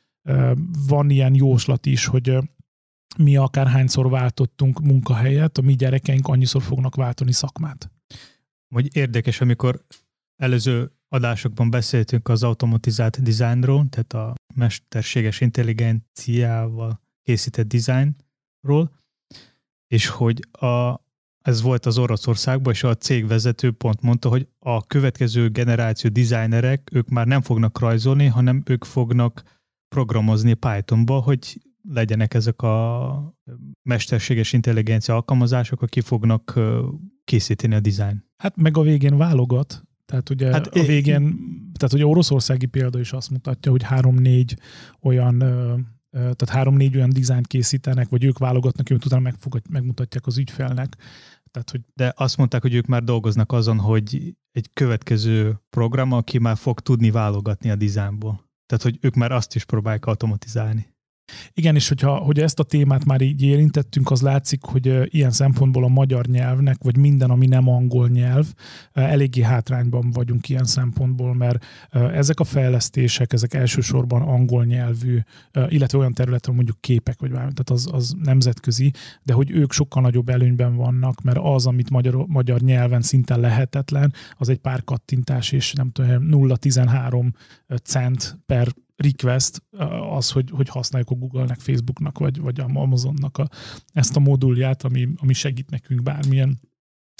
[0.86, 2.38] van ilyen jóslat is, hogy
[3.18, 7.90] mi akárhányszor váltottunk munkahelyet, a mi gyerekeink annyiszor fognak váltani szakmát.
[8.68, 9.84] Vagy érdekes, amikor
[10.36, 18.90] előző adásokban beszéltünk az automatizált dizájnról, tehát a mesterséges intelligenciával készített dizájnról,
[19.86, 21.00] és hogy a,
[21.42, 27.08] ez volt az Oroszországban, és a cégvezető pont mondta, hogy a következő generáció designerek, ők
[27.08, 29.42] már nem fognak rajzolni, hanem ők fognak
[29.88, 33.34] programozni Pythonba, hogy legyenek ezek a
[33.82, 36.60] mesterséges intelligencia alkalmazások, akik fognak
[37.24, 38.24] készíteni a design.
[38.36, 39.82] Hát meg a végén válogat.
[40.06, 41.38] Tehát ugye hát a végén,
[41.78, 44.56] tehát ugye oroszországi példa is azt mutatja, hogy három-négy
[45.02, 45.42] olyan
[46.10, 49.32] tehát három-négy olyan dizájnt készítenek, vagy ők válogatnak, amit utána
[49.70, 50.96] megmutatják az ügyfelnek.
[51.50, 56.38] Tehát, hogy de azt mondták, hogy ők már dolgoznak azon, hogy egy következő program, aki
[56.38, 58.48] már fog tudni válogatni a dizájnból.
[58.66, 60.94] Tehát, hogy ők már azt is próbálják automatizálni.
[61.54, 65.84] Igen, és hogyha hogy ezt a témát már így érintettünk, az látszik, hogy ilyen szempontból
[65.84, 68.46] a magyar nyelvnek, vagy minden, ami nem angol nyelv,
[68.92, 75.18] eléggé hátrányban vagyunk ilyen szempontból, mert ezek a fejlesztések, ezek elsősorban angol nyelvű,
[75.68, 80.02] illetve olyan területen mondjuk képek, vagy bármi, tehát az, az nemzetközi, de hogy ők sokkal
[80.02, 85.52] nagyobb előnyben vannak, mert az, amit magyar, magyar nyelven szinte lehetetlen, az egy pár kattintás,
[85.52, 87.30] és nem tudom, 0,13
[87.82, 88.68] cent per
[89.00, 89.62] request
[90.10, 93.48] az, hogy, hogy használjuk a Google-nek, Facebooknak, vagy, vagy a Amazonnak a,
[93.92, 96.60] ezt a modulját, ami, ami segít nekünk bármilyen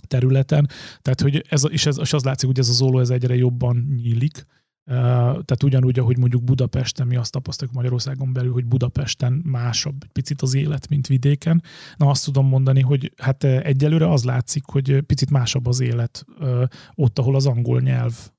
[0.07, 0.69] területen.
[1.03, 3.95] Tehát, hogy ez, és, ez, és az látszik, hogy ez az óló ez egyre jobban
[3.97, 4.47] nyílik.
[4.85, 10.43] Tehát ugyanúgy, ahogy mondjuk Budapesten, mi azt tapasztaljuk Magyarországon belül, hogy Budapesten másabb egy picit
[10.43, 11.63] az élet, mint vidéken.
[11.97, 16.25] Na azt tudom mondani, hogy hát egyelőre az látszik, hogy picit másabb az élet
[16.95, 18.31] ott, ahol az angol nyelv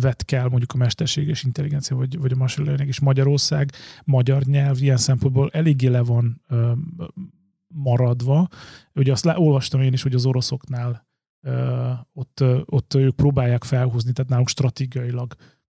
[0.00, 3.72] vet kell mondjuk a mesterséges intelligencia vagy, vagy a machine learning, és Magyarország,
[4.04, 6.42] magyar nyelv ilyen szempontból eléggé le van
[7.66, 8.48] maradva.
[8.94, 11.06] Ugye azt olvastam én is, hogy az oroszoknál
[12.12, 15.34] ott, ott ők próbálják felhúzni, tehát náluk stratégiailag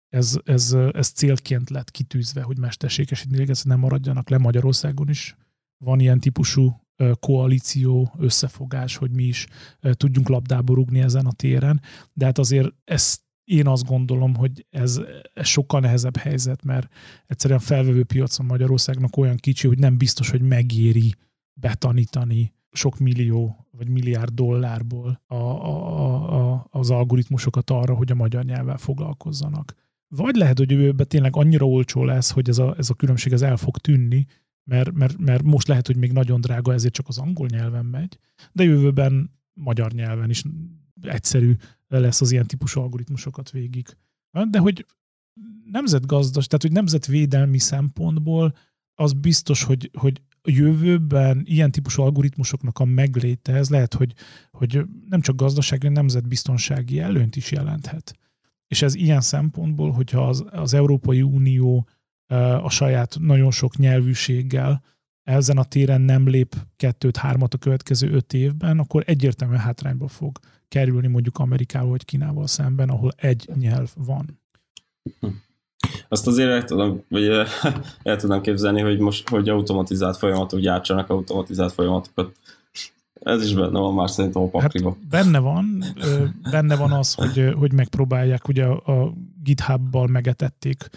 [0.10, 5.36] ez, ez, ez célként lett kitűzve, hogy mesterséges intelligencia nem maradjanak le Magyarországon is.
[5.78, 6.82] Van ilyen típusú
[7.20, 9.48] koalíció, összefogás, hogy mi is
[9.80, 11.82] tudjunk labdába rúgni ezen a téren,
[12.14, 15.02] de hát azért ezt én azt gondolom, hogy ez,
[15.34, 16.93] ez sokkal nehezebb helyzet, mert
[17.28, 21.16] egyszerűen felvevő piacon Magyarországnak olyan kicsi, hogy nem biztos, hogy megéri
[21.54, 28.43] betanítani sok millió vagy milliárd dollárból a, a, a, az algoritmusokat arra, hogy a magyar
[28.43, 29.74] nyelvvel foglalkozzanak.
[30.08, 33.41] Vagy lehet, hogy jövőben tényleg annyira olcsó lesz, hogy ez a, ez a különbség ez
[33.41, 34.26] el fog tűnni,
[34.64, 38.18] mert, mert, mert most lehet, hogy még nagyon drága, ezért csak az angol nyelven megy,
[38.52, 40.43] de jövőben magyar nyelven is
[41.02, 41.56] egyszerű
[41.88, 43.97] lesz az ilyen típusú algoritmusokat végig.
[44.49, 44.86] De hogy
[45.66, 48.56] nemzetgazdas, tehát hogy nemzetvédelmi szempontból
[48.95, 54.14] az biztos, hogy, hogy a jövőben ilyen típusú algoritmusoknak a megléte, ez lehet, hogy,
[54.52, 58.20] hogy nem csak gazdasági, nemzetbiztonsági előnyt is jelenthet.
[58.68, 61.88] És ez ilyen szempontból, hogyha az, az Európai Unió
[62.62, 64.84] a saját nagyon sok nyelvűséggel
[65.24, 70.40] ezen a téren nem lép kettőt, hármat a következő öt évben, akkor egyértelműen hátrányba fog
[70.68, 74.40] kerülni mondjuk Amerikával vagy Kínával szemben, ahol egy nyelv van.
[76.08, 77.24] Azt azért el tudom, vagy
[78.04, 82.32] el tudom képzelni, hogy most hogy automatizált folyamatok gyártsanak automatizált folyamatokat.
[83.14, 84.90] Ez is benne van már szerintem a pakliba.
[84.90, 85.84] Hát benne van,
[86.52, 89.14] benne van az, hogy, hogy megpróbálják, ugye a
[89.44, 90.89] GitHub-bal megetették,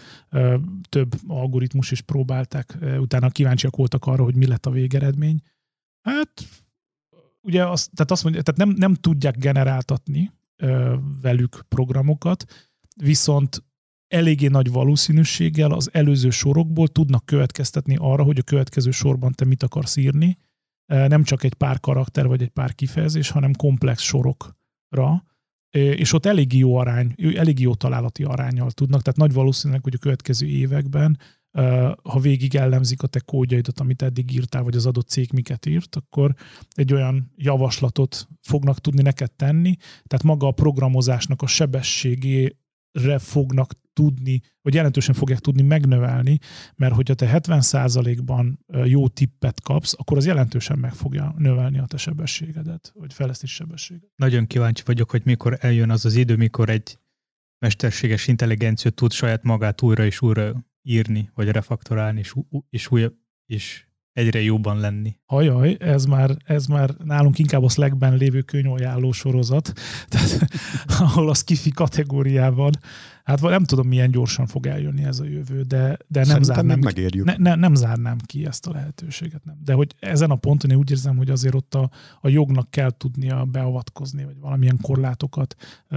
[0.89, 5.41] több algoritmus is próbálták, utána kíváncsiak voltak arra, hogy mi lett a végeredmény.
[6.01, 6.47] Hát
[7.41, 10.31] ugye azt, tehát azt mondja, tehát nem, nem tudják generáltatni
[11.21, 12.45] velük programokat,
[12.95, 13.63] viszont
[14.07, 19.63] eléggé nagy valószínűséggel az előző sorokból tudnak következtetni arra, hogy a következő sorban te mit
[19.63, 20.37] akarsz írni,
[20.85, 25.23] nem csak egy pár karakter vagy egy pár kifejezés, hanem komplex sorokra,
[25.75, 29.99] és ott elég jó arány, elég jó találati arányal tudnak, tehát nagy valószínűleg, hogy a
[29.99, 31.17] következő években
[32.03, 35.95] ha végig ellemzik a te kódjaidat, amit eddig írtál, vagy az adott cég miket írt,
[35.95, 36.35] akkor
[36.71, 44.41] egy olyan javaslatot fognak tudni neked tenni, tehát maga a programozásnak a sebességére fognak tudni,
[44.61, 46.39] vagy jelentősen fogják tudni megnövelni,
[46.75, 51.97] mert hogyha te 70%-ban jó tippet kapsz, akkor az jelentősen meg fogja növelni a te
[51.97, 54.09] sebességedet, vagy fejlesztés sebességet.
[54.15, 56.99] Nagyon kíváncsi vagyok, hogy mikor eljön az az idő, mikor egy
[57.59, 62.33] mesterséges intelligencia tud saját magát újra és újra írni, vagy refaktorálni, és,
[62.69, 63.15] és, újabb,
[63.45, 65.15] és egyre jobban lenni.
[65.25, 69.73] Hajaj, ez már, ez már nálunk inkább a Slackben lévő könyvajánló sorozat,
[70.09, 70.47] tehát,
[70.87, 72.71] ahol a skifi kategóriában,
[73.23, 77.25] hát nem tudom, milyen gyorsan fog eljönni ez a jövő, de, de nem, zárnám, megérjük.
[77.25, 79.45] Ne, ne, nem zárnám ki ezt a lehetőséget.
[79.45, 79.57] Nem.
[79.63, 81.89] De hogy ezen a ponton én úgy érzem, hogy azért ott a,
[82.21, 85.55] a jognak kell tudnia beavatkozni, vagy valamilyen korlátokat,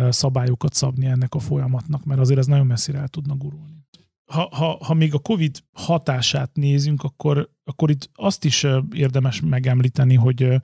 [0.09, 3.87] szabályokat szabni ennek a folyamatnak, mert azért ez nagyon messzire el tudna gurulni
[4.29, 10.15] ha, ha, ha még a COVID hatását nézünk, akkor, akkor itt azt is érdemes megemlíteni,
[10.15, 10.61] hogy,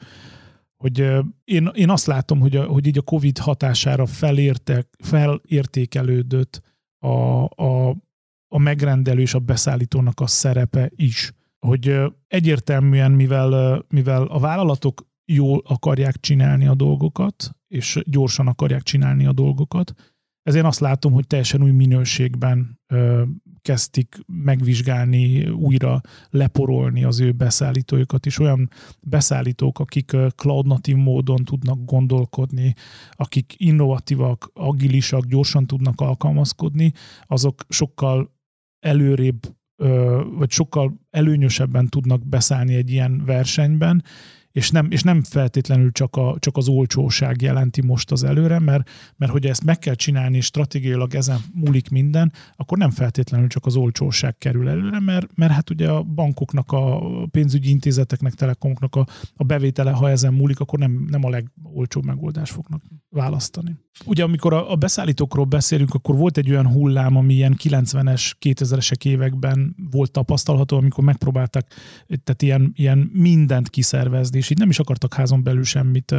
[0.77, 0.99] hogy
[1.45, 6.63] én, én azt látom, hogy, a, hogy így a COVID hatására felértek, felértékelődött
[6.99, 7.97] a, a,
[8.49, 11.33] a megrendelő és a beszállítónak a szerepe is.
[11.59, 19.27] Hogy egyértelműen, mivel, mivel a vállalatok jól akarják csinálni a dolgokat, és gyorsan akarják csinálni
[19.27, 20.14] a dolgokat,
[20.45, 22.81] ezért azt látom, hogy teljesen új minőségben
[23.63, 28.39] kezdik megvizsgálni, újra leporolni az ő beszállítójukat is.
[28.39, 28.71] Olyan
[29.01, 32.75] beszállítók, akik cloud natív módon tudnak gondolkodni,
[33.11, 36.93] akik innovatívak, agilisak, gyorsan tudnak alkalmazkodni,
[37.27, 38.33] azok sokkal
[38.81, 39.57] előrébb
[40.37, 44.03] vagy sokkal előnyösebben tudnak beszállni egy ilyen versenyben,
[44.55, 48.91] és nem, és nem feltétlenül csak, a, csak az olcsóság jelenti most az előre, mert,
[49.17, 53.67] mert hogy ezt meg kell csinálni, és stratégiailag ezen múlik minden, akkor nem feltétlenül csak
[53.67, 57.01] az olcsóság kerül előre, mert, mert hát ugye a bankoknak, a
[57.31, 62.51] pénzügyi intézeteknek, telekomoknak a, a bevétele, ha ezen múlik, akkor nem, nem a legolcsóbb megoldás
[62.51, 63.77] fognak választani.
[64.05, 69.05] Ugye amikor a, a beszállítókról beszélünk, akkor volt egy olyan hullám, ami ilyen 90-es, 2000-esek
[69.05, 71.67] években volt tapasztalható, amikor megpróbáltak
[72.07, 76.15] tehát ilyen, ilyen mindent kiszervezni, és így nem is akartak házon belül semmit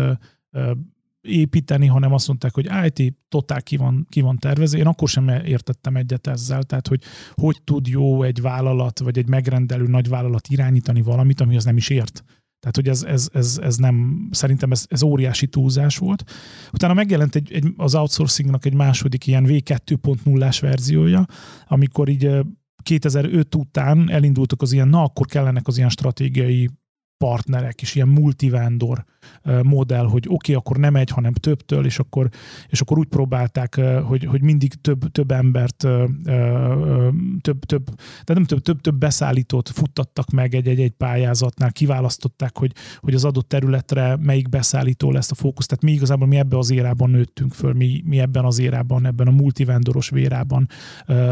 [1.21, 4.78] építeni, hanem azt mondták, hogy IT totál ki van, ki van tervezve.
[4.78, 7.01] Én akkor sem értettem egyet ezzel, tehát hogy
[7.34, 11.78] hogy tud jó egy vállalat, vagy egy megrendelő nagy vállalat irányítani valamit, ami az nem
[11.78, 12.23] is ért.
[12.59, 16.23] Tehát, hogy ez, ez, ez, ez nem, szerintem ez, ez óriási túlzás volt.
[16.73, 21.26] Utána megjelent egy, egy, az outsourcingnak egy második ilyen V2.0-ás verziója,
[21.67, 22.30] amikor így
[22.84, 26.69] 2005 után elindultak az ilyen, na akkor kellenek az ilyen stratégiai
[27.18, 29.05] partnerek, és ilyen multivándor
[29.63, 32.30] modell, hogy oké, okay, akkor nem egy, hanem többtől, és akkor,
[32.67, 35.88] és akkor úgy próbálták, hogy, hogy mindig több, több embert,
[37.41, 37.89] több, több,
[38.26, 43.47] de nem több, több, több beszállítót futtattak meg egy-egy pályázatnál, kiválasztották, hogy, hogy az adott
[43.47, 45.65] területre melyik beszállító lesz a fókusz.
[45.65, 49.28] Tehát mi igazából mi ebben az érában nőttünk föl, mi, mi ebben az érában, ebben
[49.28, 50.67] a multivendoros vérában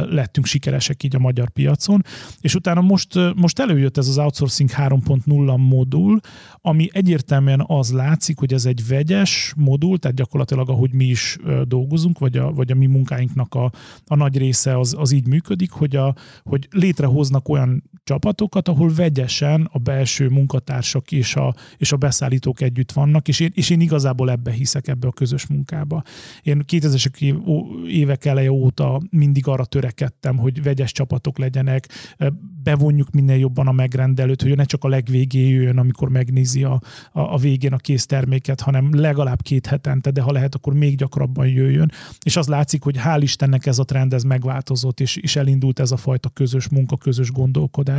[0.09, 2.01] lettünk sikeresek így a magyar piacon,
[2.41, 6.19] és utána most, most előjött ez az outsourcing 3.0 modul,
[6.61, 12.19] ami egyértelműen az látszik, hogy ez egy vegyes modul, tehát gyakorlatilag ahogy mi is dolgozunk,
[12.19, 13.71] vagy a, vagy a mi munkáinknak a,
[14.07, 19.69] a nagy része az, az így működik, hogy, a, hogy létrehoznak olyan csapatokat, ahol vegyesen
[19.71, 24.31] a belső munkatársak és a, és a beszállítók együtt vannak, és én, és én igazából
[24.31, 26.03] ebbe hiszek, ebbe a közös munkába.
[26.41, 31.87] Én 2000-es évek eleje óta mindig arra törekedtem, hogy vegyes csapatok legyenek,
[32.63, 36.81] bevonjuk minél jobban a megrendelőt, hogy ne csak a legvégé jöjjön, amikor megnézi a,
[37.11, 40.97] a, a végén a kész terméket, hanem legalább két hetente, de ha lehet, akkor még
[40.97, 41.91] gyakrabban jöjjön.
[42.25, 45.91] És az látszik, hogy hál' Istennek ez a trend, ez megváltozott, és, és elindult ez
[45.91, 47.92] a fajta közös munka, közös gondolkodás.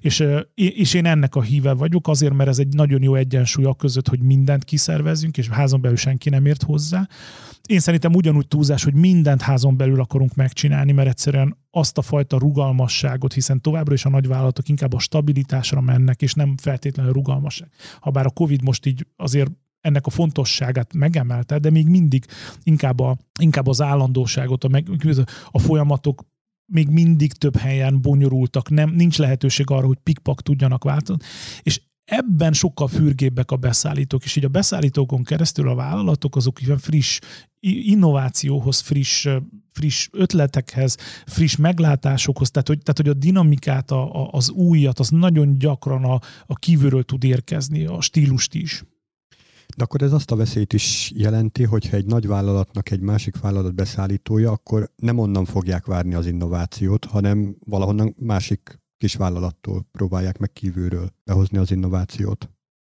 [0.00, 0.24] És,
[0.54, 4.08] és én ennek a híve vagyok, azért, mert ez egy nagyon jó egyensúly a között,
[4.08, 7.08] hogy mindent kiszervezünk, és házon belül senki nem ért hozzá,
[7.66, 12.38] én szerintem ugyanúgy túlzás, hogy mindent házon belül akarunk megcsinálni, mert egyszerűen azt a fajta
[12.38, 17.68] rugalmasságot, hiszen továbbra is a nagyvállalatok inkább a stabilitásra mennek, és nem feltétlenül rugalmasság.
[18.00, 22.24] Habár a Covid most így azért ennek a fontosságát megemelte, de még mindig
[22.62, 24.88] inkább, a, inkább az állandóságot, a, meg,
[25.50, 26.24] a folyamatok
[26.66, 31.24] még mindig több helyen bonyolultak, nem, nincs lehetőség arra, hogy pikpak tudjanak változni,
[31.62, 36.78] és ebben sokkal fürgébbek a beszállítók, és így a beszállítókon keresztül a vállalatok azok ilyen
[36.78, 37.18] friss
[37.60, 39.28] innovációhoz, friss,
[39.72, 40.96] friss ötletekhez,
[41.26, 46.20] friss meglátásokhoz, tehát hogy, tehát, hogy a dinamikát, a, az újat, az nagyon gyakran a,
[46.46, 48.84] a kívülről tud érkezni, a stílust is.
[49.76, 53.74] De akkor ez azt a veszélyt is jelenti, hogyha egy nagy vállalatnak egy másik vállalat
[53.74, 60.52] beszállítója, akkor nem onnan fogják várni az innovációt, hanem valahonnan másik kis vállalattól próbálják meg
[60.52, 62.50] kívülről behozni az innovációt.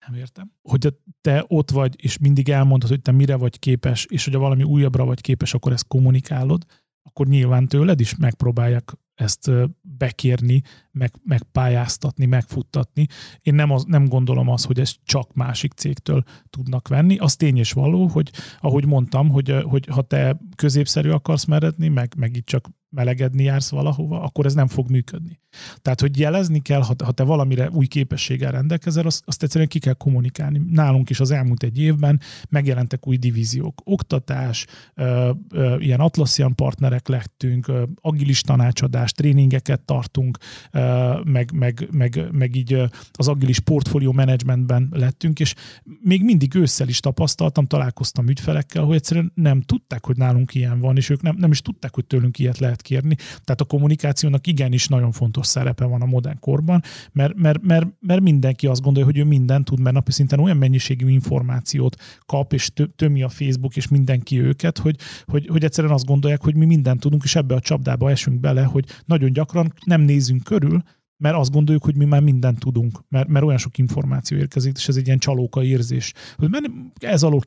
[0.08, 0.52] Nem értem.
[0.62, 0.90] Hogyha
[1.22, 5.06] te ott vagy, és mindig elmondod, hogy te mire vagy képes, és hogyha valami újabbra
[5.06, 6.66] vagy képes, akkor ezt kommunikálod,
[7.04, 9.52] akkor nyilván tőled is megpróbálják ezt
[9.82, 10.62] bekérni,
[10.92, 13.08] meg, megpályáztatni, megfuttatni.
[13.42, 17.18] Én nem, az, nem gondolom azt, hogy ezt csak másik cégtől tudnak venni.
[17.18, 22.14] Az tény és való, hogy ahogy mondtam, hogy, hogy ha te középszerű akarsz meredni, meg,
[22.18, 25.42] meg itt csak melegedni jársz valahova, akkor ez nem fog működni.
[25.82, 29.80] Tehát, hogy jelezni kell, ha, ha te valamire új képességgel rendelkezel, azt, azt egyszerűen ki
[29.80, 30.62] kell kommunikálni.
[30.70, 33.82] Nálunk is az elmúlt egy évben megjelentek új divíziók.
[33.84, 40.38] Oktatás, ö, ö, ilyen Atlassian partnerek lettünk, ö, agilis tanácsadás, tréningeket tartunk,
[40.72, 42.82] ö, meg, meg, meg, meg így
[43.12, 45.56] az agilis portfólió managementben lettünk, és
[46.02, 50.98] még mindig ősszel is tapasztaltam, találkoztam ügyfelekkel, hogy egyszerűen nem tudták, hogy nálunk ilyen van,
[50.98, 53.16] és ők nem, nem is tudták, hogy tőlünk ilyet lehet kérni.
[53.16, 56.82] Tehát a kommunikációnak igenis nagyon fontos szerepe van a modern korban,
[57.12, 60.58] mert, mert, mert, mert mindenki azt gondolja, hogy ő mindent tud, mert napi szinten olyan
[60.58, 66.06] mennyiségű információt kap, és tömi a Facebook, és mindenki őket, hogy, hogy, hogy egyszerűen azt
[66.06, 70.02] gondolják, hogy mi mindent tudunk, és ebbe a csapdába esünk bele, hogy nagyon gyakran nem
[70.02, 70.84] nézünk körül,
[71.18, 74.88] mert azt gondoljuk, hogy mi már mindent tudunk, mert, mert olyan sok információ érkezik, és
[74.88, 76.14] ez egy ilyen csalóka érzés.
[76.38, 76.66] Mert
[77.00, 77.42] ez alól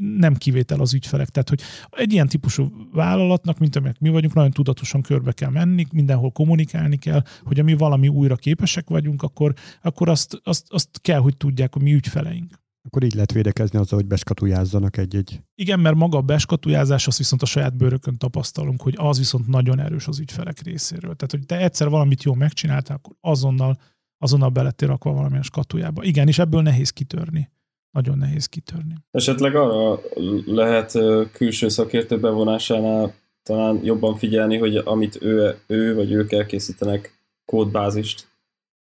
[0.00, 1.28] nem kivétel az ügyfelek.
[1.28, 5.86] Tehát, hogy egy ilyen típusú vállalatnak, mint amelyek mi vagyunk, nagyon tudatosan körbe kell menni,
[5.92, 11.20] mindenhol kommunikálni kell, hogy ami valami újra képesek vagyunk, akkor, akkor azt, azt, azt kell,
[11.20, 12.66] hogy tudják a mi ügyfeleink.
[12.82, 15.40] Akkor így lehet védekezni azzal, hogy beskatujázzanak egy-egy.
[15.54, 19.80] Igen, mert maga a beskatujázás, azt viszont a saját bőrökön tapasztalunk, hogy az viszont nagyon
[19.80, 21.14] erős az ügyfelek részéről.
[21.14, 23.78] Tehát, hogy te egyszer valamit jól megcsináltál, akkor azonnal,
[24.18, 26.02] azonnal belettél rakva valamilyen skatujába.
[26.02, 27.50] Igen, és ebből nehéz kitörni.
[27.90, 28.94] Nagyon nehéz kitörni.
[29.10, 30.00] Esetleg arra
[30.46, 30.98] lehet
[31.32, 38.28] külső szakértő bevonásánál talán jobban figyelni, hogy amit ő, ő vagy ők elkészítenek kódbázist,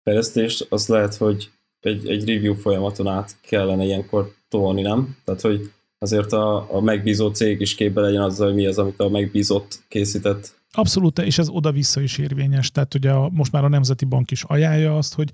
[0.02, 1.50] fejlesztést, az lehet, hogy
[1.80, 5.16] egy, egy review folyamaton át kellene ilyenkor tolni, nem?
[5.24, 9.00] Tehát, hogy azért a, a megbízó cég is képbe legyen azzal, hogy mi az, amit
[9.00, 12.70] a megbízott készített Abszolút, és ez oda-vissza is érvényes.
[12.70, 15.30] Tehát ugye a, most már a Nemzeti Bank is ajánlja azt, hogy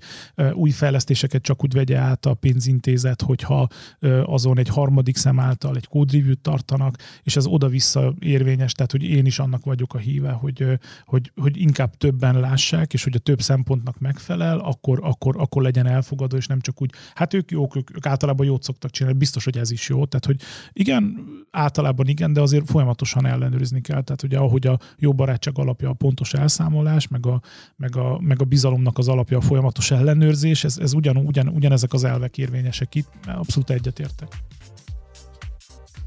[0.53, 3.67] új fejlesztéseket csak úgy vegye át a pénzintézet, hogyha
[4.25, 9.25] azon egy harmadik szem által egy kódreview tartanak, és ez oda-vissza érvényes, tehát hogy én
[9.25, 13.41] is annak vagyok a híve, hogy, hogy, hogy inkább többen lássák, és hogy a több
[13.41, 17.95] szempontnak megfelel, akkor, akkor, akkor legyen elfogadó, és nem csak úgy, hát ők jók, ők,
[17.95, 20.05] ők általában jót szoktak csinálni, biztos, hogy ez is jó.
[20.05, 20.41] Tehát, hogy
[20.73, 24.01] igen, általában igen, de azért folyamatosan ellenőrizni kell.
[24.01, 27.41] Tehát ugye ahogy a jó barátság alapja a pontos elszámolás, meg a,
[27.75, 31.93] meg a, meg a bizalomnak az alapja a folyamatos ellenőrzés, ez, ez ugyan, ugyan, ugyanezek
[31.93, 34.27] az elvek érvényesek itt, abszolút egyetértek.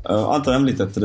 [0.03, 1.03] Antal említetted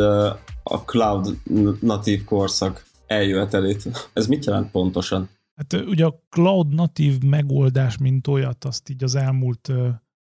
[0.63, 1.38] a cloud
[1.82, 4.09] natív korszak eljövetelét.
[4.13, 5.30] Ez mit jelent pontosan?
[5.55, 9.72] Hát ugye a cloud natív megoldás, mint olyat, azt így az elmúlt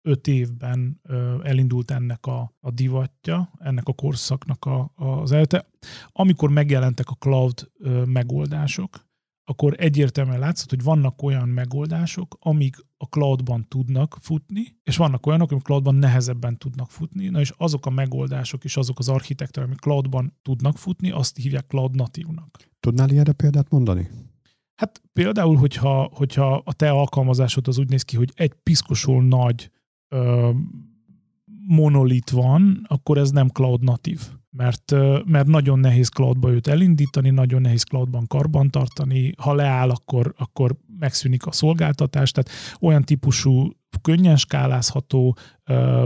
[0.04, 1.02] öt évben
[1.44, 5.70] elindult ennek a, a divatja, ennek a korszaknak a, az elte.
[6.08, 7.72] Amikor megjelentek a cloud
[8.06, 9.12] megoldások,
[9.46, 15.52] akkor egyértelműen látszott, hogy vannak olyan megoldások, amik a cloudban tudnak futni, és vannak olyanok,
[15.52, 17.28] amik cloudban nehezebben tudnak futni.
[17.28, 21.66] Na és azok a megoldások és azok az architektúrák, amik cloudban tudnak futni, azt hívják
[21.68, 22.70] cloud natívnak.
[22.80, 24.10] Tudnál ilyenre példát mondani?
[24.76, 29.72] Hát például, hogyha, hogyha a te alkalmazásod az úgy néz ki, hogy egy piszkosul nagy
[31.68, 34.22] monolit van, akkor ez nem cloud natív.
[34.50, 34.92] Mert,
[35.26, 41.46] mert nagyon nehéz cloudba őt elindítani, nagyon nehéz cloudban karbantartani, ha leáll, akkor, akkor megszűnik
[41.46, 42.50] a szolgáltatás, tehát
[42.80, 43.70] olyan típusú
[44.02, 45.38] könnyen skálázható,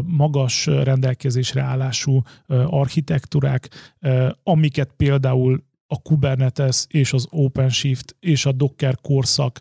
[0.05, 2.21] magas rendelkezésre állású
[2.65, 3.69] architektúrák,
[4.43, 9.59] amiket például a Kubernetes és az OpenShift és a Docker korszak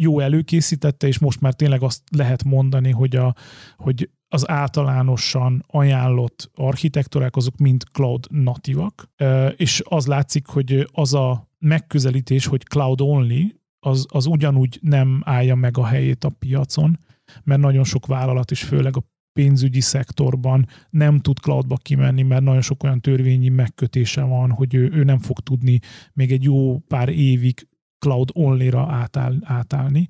[0.00, 3.34] jó előkészítette, és most már tényleg azt lehet mondani, hogy, a,
[3.76, 9.10] hogy az általánosan ajánlott architektúrák azok mind cloud natívak,
[9.56, 15.54] és az látszik, hogy az a megközelítés, hogy cloud only, az, az ugyanúgy nem állja
[15.54, 16.98] meg a helyét a piacon,
[17.44, 22.60] mert nagyon sok vállalat is, főleg a pénzügyi szektorban nem tud cloudba kimenni, mert nagyon
[22.60, 25.80] sok olyan törvényi megkötése van, hogy ő, ő nem fog tudni
[26.12, 27.67] még egy jó pár évig
[27.98, 30.06] cloud only-ra átáll, átállni.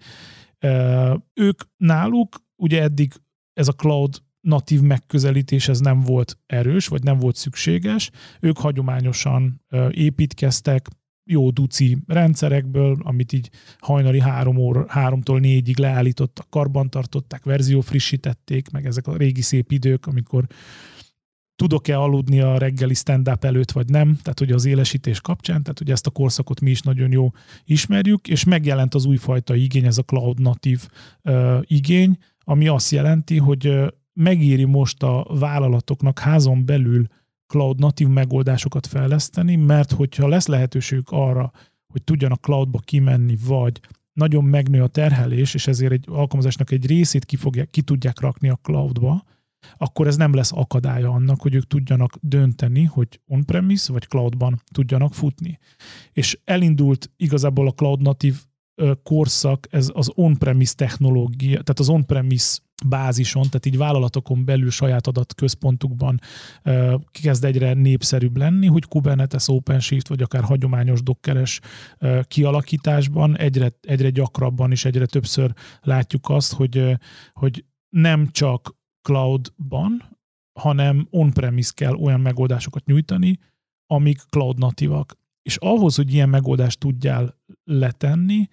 [1.35, 3.13] Ők náluk ugye eddig
[3.53, 8.11] ez a cloud natív megközelítés ez nem volt erős, vagy nem volt szükséges.
[8.41, 10.89] Ők hagyományosan építkeztek,
[11.31, 18.87] jó duci rendszerekből, amit így hajnali három óra, háromtól négyig leállítottak, karbantartották, verzió frissítették, meg
[18.87, 20.47] ezek a régi szép idők, amikor
[21.59, 25.93] tudok-e aludni a reggeli stand-up előtt, vagy nem, tehát ugye az élesítés kapcsán, tehát ugye
[25.93, 27.31] ezt a korszakot mi is nagyon jó
[27.65, 30.89] ismerjük, és megjelent az újfajta igény, ez a cloud natív
[31.25, 33.73] uh, igény, ami azt jelenti, hogy
[34.13, 37.07] megéri most a vállalatoknak házon belül
[37.47, 41.53] cloud natív megoldásokat fejleszteni, mert hogyha lesz lehetőségük arra,
[41.87, 43.81] hogy tudjanak cloudba kimenni, vagy
[44.13, 48.49] nagyon megnő a terhelés, és ezért egy alkalmazásnak egy részét ki, fogják, ki tudják rakni
[48.49, 49.25] a cloudba,
[49.77, 55.15] akkor ez nem lesz akadálya annak, hogy ők tudjanak dönteni, hogy on-premise vagy cloudban tudjanak
[55.15, 55.59] futni.
[56.13, 58.37] És elindult igazából a cloud natív
[59.03, 66.21] korszak, ez az on-premise technológia, tehát az on-premise bázison, tehát így vállalatokon belül saját adatközpontukban
[67.23, 71.61] kezd egyre népszerűbb lenni, hogy Kubernetes, OpenShift vagy akár hagyományos dokkeres
[72.23, 76.99] kialakításban egyre, egyre gyakrabban és egyre többször látjuk azt, hogy,
[77.33, 78.77] hogy nem csak
[79.09, 80.19] cloudban,
[80.59, 83.39] hanem on-premise kell olyan megoldásokat nyújtani,
[83.87, 85.19] amik cloud natívak.
[85.43, 88.49] És ahhoz, hogy ilyen megoldást tudjál letenni,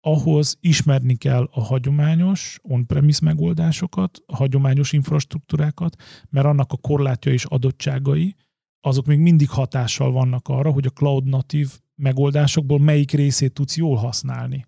[0.00, 7.44] ahhoz ismerni kell a hagyományos on-premise megoldásokat, a hagyományos infrastruktúrákat, mert annak a korlátja és
[7.44, 8.36] adottságai,
[8.80, 13.96] azok még mindig hatással vannak arra, hogy a cloud natív megoldásokból melyik részét tudsz jól
[13.96, 14.66] használni.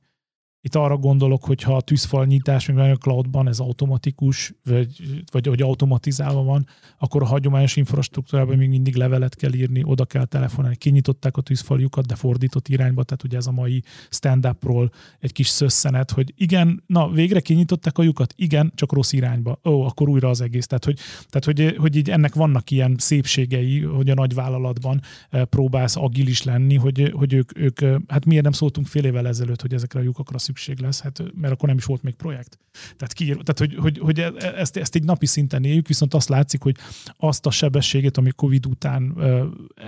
[0.65, 4.97] Itt arra gondolok, hogy ha a tűzfal nyitás, még a cloudban ez automatikus, vagy,
[5.33, 6.67] vagy, vagy automatizálva van,
[6.99, 10.77] akkor a hagyományos infrastruktúrában még mindig levelet kell írni, oda kell telefonálni.
[10.77, 14.91] Kinyitották a tűzfaljukat, de fordított irányba, tehát ugye ez a mai stand-upról
[15.21, 19.61] egy kis szösszenet, hogy igen, na végre kinyitották a lyukat, igen, csak rossz irányba.
[19.65, 20.67] Ó, akkor újra az egész.
[20.67, 20.99] Tehát, hogy,
[21.29, 25.01] tehát hogy, hogy így ennek vannak ilyen szépségei, hogy a nagy vállalatban
[25.31, 29.27] eh, próbálsz agilis lenni, hogy, hogy ők, ők, eh, hát miért nem szóltunk fél évvel
[29.27, 32.59] ezelőtt, hogy ezekre a lyukakra szükség lesz, hát, mert akkor nem is volt még projekt.
[32.97, 36.15] Tehát, ki, tehát hogy, hogy, hogy e, e, ezt, ezt egy napi szinten éljük, viszont
[36.15, 36.77] azt látszik, hogy
[37.17, 39.19] azt a sebességet, ami Covid után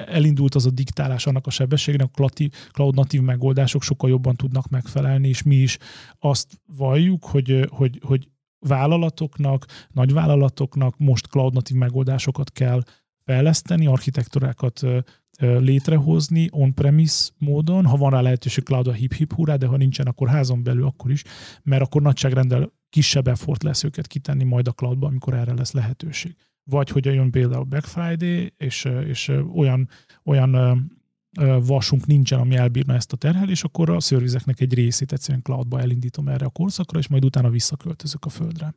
[0.07, 2.29] elindult az a diktálás annak a sebességnek, a
[2.73, 5.79] cloud natív megoldások sokkal jobban tudnak megfelelni, és mi is
[6.19, 12.83] azt valljuk, hogy, hogy, hogy vállalatoknak, nagyvállalatoknak most cloud natív megoldásokat kell
[13.25, 14.83] fejleszteni, architektúrákat
[15.39, 20.28] létrehozni on-premise módon, ha van rá lehetőség cloud a hip-hip hurrá, de ha nincsen, akkor
[20.28, 21.22] házon belül akkor is,
[21.62, 26.37] mert akkor nagyságrendel kisebb effort lesz őket kitenni majd a cloudba, amikor erre lesz lehetőség.
[26.64, 29.89] Vagy hogy jön például Black Friday, és, és olyan,
[30.24, 30.80] olyan
[31.66, 36.28] vasunk nincsen, ami elbírna ezt a terhelés, akkor a szörvizeknek egy részét egyszerűen cloudba elindítom
[36.28, 38.74] erre a korszakra, és majd utána visszaköltözök a földre.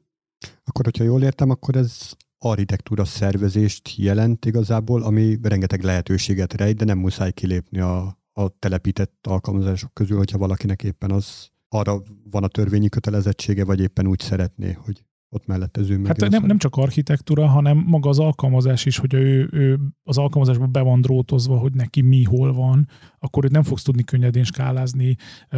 [0.64, 6.86] Akkor, hogyha jól értem, akkor ez architektúra szervezést jelent igazából, ami rengeteg lehetőséget rejt, de
[6.86, 12.48] nem muszáj kilépni a, a telepített alkalmazások közül, hogyha valakinek éppen az arra van a
[12.48, 17.48] törvényi kötelezettsége, vagy éppen úgy szeretné, hogy ott mellette zoom Hát nem, nem csak architektúra,
[17.48, 22.02] hanem maga az alkalmazás is, hogy ő, ő az alkalmazásban be van drótozva, hogy neki
[22.02, 22.88] mi hol van,
[23.20, 25.16] akkor ő nem fogsz tudni könnyedén skálázni,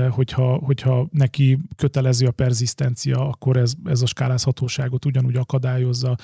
[0.09, 6.15] hogyha, hogyha neki kötelező a perzisztencia, akkor ez, ez a skálázhatóságot ugyanúgy akadályozza,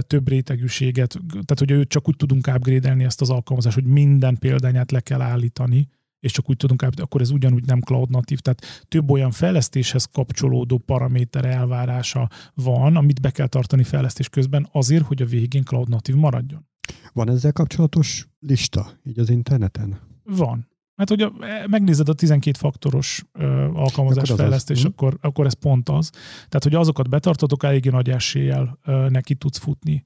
[0.00, 4.90] több rétegűséget, tehát hogy ő csak úgy tudunk upgrade ezt az alkalmazást, hogy minden példányát
[4.90, 5.88] le kell állítani,
[6.20, 8.38] és csak úgy tudunk állítani, akkor ez ugyanúgy nem cloud natív.
[8.38, 15.04] Tehát több olyan fejlesztéshez kapcsolódó paraméter elvárása van, amit be kell tartani fejlesztés közben azért,
[15.04, 16.68] hogy a végén cloud natív maradjon.
[17.12, 19.98] Van ezzel kapcsolatos lista így az interneten?
[20.24, 20.68] Van.
[20.96, 21.32] Hát, hogy a,
[21.66, 24.82] megnézed a 12 faktoros ö, alkalmazás akkor fejlesztés, az.
[24.82, 24.92] Mhm.
[24.92, 26.10] akkor, akkor ez pont az.
[26.34, 30.04] Tehát, hogy azokat betartatok, eléggé nagy eséllyel ö, neki tudsz futni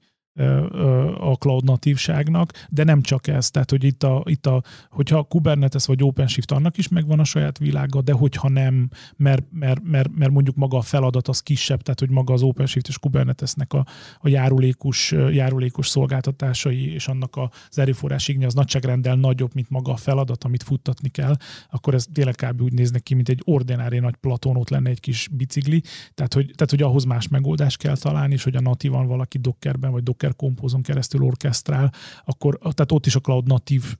[1.19, 5.85] a cloud natívságnak, de nem csak ez, tehát hogy itt a, itt a hogyha Kubernetes
[5.85, 10.31] vagy OpenShift annak is megvan a saját világa, de hogyha nem, mert, mert, mert, mert
[10.31, 13.85] mondjuk maga a feladat az kisebb, tehát hogy maga az OpenShift és Kubernetesnek a,
[14.19, 17.35] a járulékos, járulékos szolgáltatásai és annak
[17.69, 21.35] az erőforrás igénye az nagyságrendel nagyobb, mint maga a feladat, amit futtatni kell,
[21.69, 22.61] akkor ez tényleg kb.
[22.61, 25.81] úgy néznek ki, mint egy ordinári nagy platónot lenne egy kis bicikli,
[26.13, 29.91] tehát hogy, tehát hogy ahhoz más megoldást kell találni, és hogy a natívan valaki Dockerben
[29.91, 31.93] vagy Docker Docker Compose-on keresztül orkesztrál,
[32.25, 33.97] akkor tehát ott is a cloud natív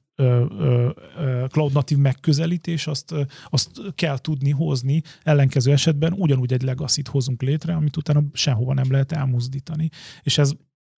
[1.47, 3.13] cloud natív megközelítés, azt,
[3.49, 8.91] azt kell tudni hozni, ellenkező esetben ugyanúgy egy legacy hozunk létre, amit utána sehova nem
[8.91, 9.89] lehet elmozdítani.
[10.23, 10.51] És ez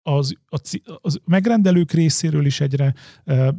[0.07, 2.93] az, az, az megrendelők részéről is egyre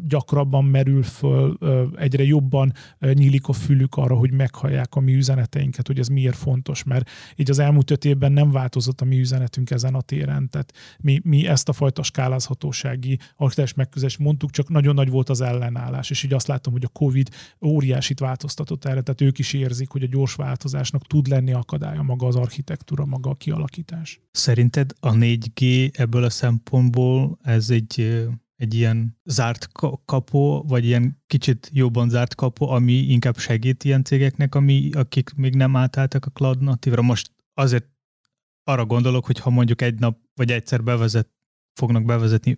[0.09, 1.59] gyakrabban merül föl,
[1.97, 2.73] egyre jobban
[3.13, 7.51] nyílik a fülük arra, hogy meghallják a mi üzeneteinket, hogy ez miért fontos, mert így
[7.51, 11.47] az elmúlt öt évben nem változott a mi üzenetünk ezen a téren, tehát mi, mi
[11.47, 16.33] ezt a fajta skálázhatósági aktuális megközelést mondtuk, csak nagyon nagy volt az ellenállás, és így
[16.33, 17.29] azt látom, hogy a Covid
[17.63, 22.27] óriásit változtatott erre, tehát ők is érzik, hogy a gyors változásnak tud lenni akadálya maga
[22.27, 24.21] az architektúra, maga a kialakítás.
[24.31, 28.27] Szerinted a 4G ebből a szempontból ez egy,
[28.57, 29.69] egy ilyen zárt
[30.05, 35.55] kapu, vagy ilyen kicsit jobban zárt kapu, ami inkább segít ilyen cégeknek, ami, akik még
[35.55, 37.03] nem átálltak a cloud natívra.
[37.03, 37.89] Most azért
[38.65, 41.29] arra gondolok, hogy ha mondjuk egy nap, vagy egyszer bevezet,
[41.75, 42.57] fognak bevezetni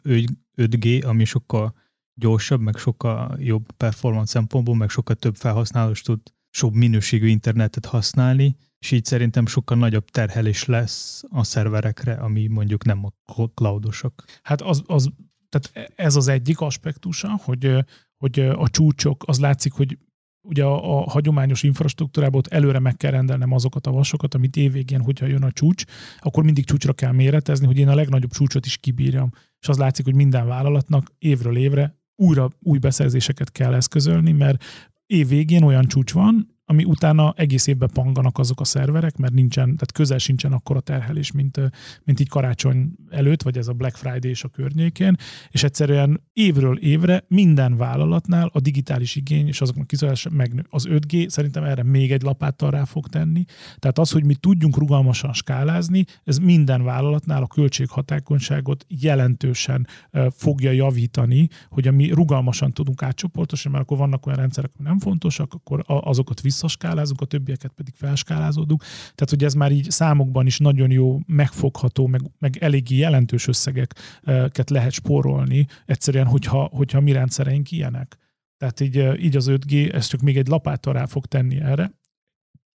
[0.57, 1.75] 5G, ami sokkal
[2.15, 6.21] gyorsabb, meg sokkal jobb performance szempontból, meg sokkal több felhasználós tud
[6.51, 12.85] sok minőségű internetet használni, és így szerintem sokkal nagyobb terhelés lesz a szerverekre, ami mondjuk
[12.85, 14.25] nem a cloudosak.
[14.43, 15.11] Hát az, az
[15.49, 17.85] tehát ez az egyik aspektusa, hogy,
[18.17, 19.99] hogy a csúcsok, az látszik, hogy
[20.43, 25.01] ugye a, a hagyományos infrastruktúrában ott előre meg kell rendelnem azokat a vasokat, amit évvégén,
[25.01, 25.85] hogyha jön a csúcs,
[26.19, 29.31] akkor mindig csúcsra kell méretezni, hogy én a legnagyobb csúcsot is kibírjam.
[29.61, 34.65] És az látszik, hogy minden vállalatnak évről évre újra új beszerzéseket kell eszközölni, mert
[35.11, 39.65] év végén olyan csúcs van, ami utána egész évben panganak azok a szerverek, mert nincsen,
[39.65, 41.61] tehát közel sincsen a terhelés, mint,
[42.05, 45.17] mint így karácsony előtt, vagy ez a Black Friday és a környékén,
[45.49, 50.65] és egyszerűen évről évre minden vállalatnál a digitális igény és azoknak kiszolás megnő.
[50.69, 53.45] Az 5G szerintem erre még egy lapáttal rá fog tenni.
[53.79, 59.87] Tehát az, hogy mi tudjunk rugalmasan skálázni, ez minden vállalatnál a költséghatákonyságot jelentősen
[60.31, 65.53] fogja javítani, hogy mi rugalmasan tudunk átcsoportosítani, mert akkor vannak olyan rendszerek, amik nem fontosak,
[65.55, 68.81] akkor azokat vissza visszaskálázunk, a többieket pedig felskálázódunk.
[69.15, 74.71] Tehát, hogy ez már így számokban is nagyon jó, megfogható, meg, meg eléggé jelentős összegeket
[74.71, 78.17] lehet spórolni, egyszerűen, hogyha, hogyha mi rendszereink ilyenek.
[78.57, 81.99] Tehát így, így az 5G, ez csak még egy lapáttal rá fog tenni erre.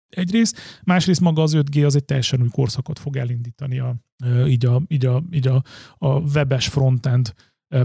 [0.08, 3.96] Egyrészt, másrészt maga az 5G az egy teljesen új korszakot fog elindítani a,
[4.46, 5.62] így, a, így, a, így a,
[5.98, 7.34] a webes frontend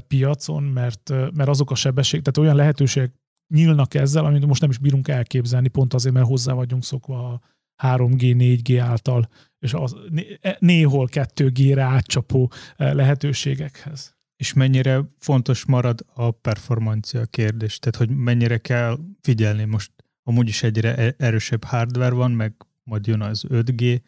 [0.08, 3.14] piacon, mert, mert azok a sebesség, tehát olyan lehetőségek
[3.48, 7.42] nyílnak ezzel, amit most nem is bírunk elképzelni, pont azért, mert hozzá vagyunk szokva a
[7.84, 9.30] 3G, 4G által,
[9.60, 9.96] és az
[10.42, 14.16] e, néhol 2G-re átcsapó lehetőségekhez.
[14.36, 17.80] És mennyire fontos marad a performancia kérdés?
[17.80, 19.92] Tehát, hogy mennyire kell figyelni most
[20.24, 24.02] amúgy is egyre e-, erősebb hardware van, meg majd jön az 5G,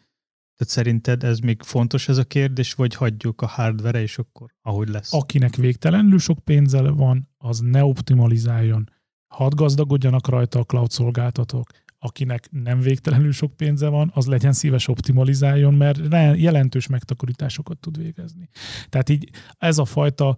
[0.56, 4.88] tehát szerinted ez még fontos ez a kérdés, vagy hagyjuk a hardware és akkor ahogy
[4.88, 5.12] lesz?
[5.12, 8.90] Akinek végtelenül sok pénze van, az ne optimalizáljon.
[9.34, 11.70] Hadd gazdagodjanak rajta a cloud szolgáltatók.
[12.02, 15.98] Akinek nem végtelenül sok pénze van, az legyen szíves optimalizáljon, mert
[16.38, 18.48] jelentős megtakarításokat tud végezni.
[18.88, 20.36] Tehát így ez a fajta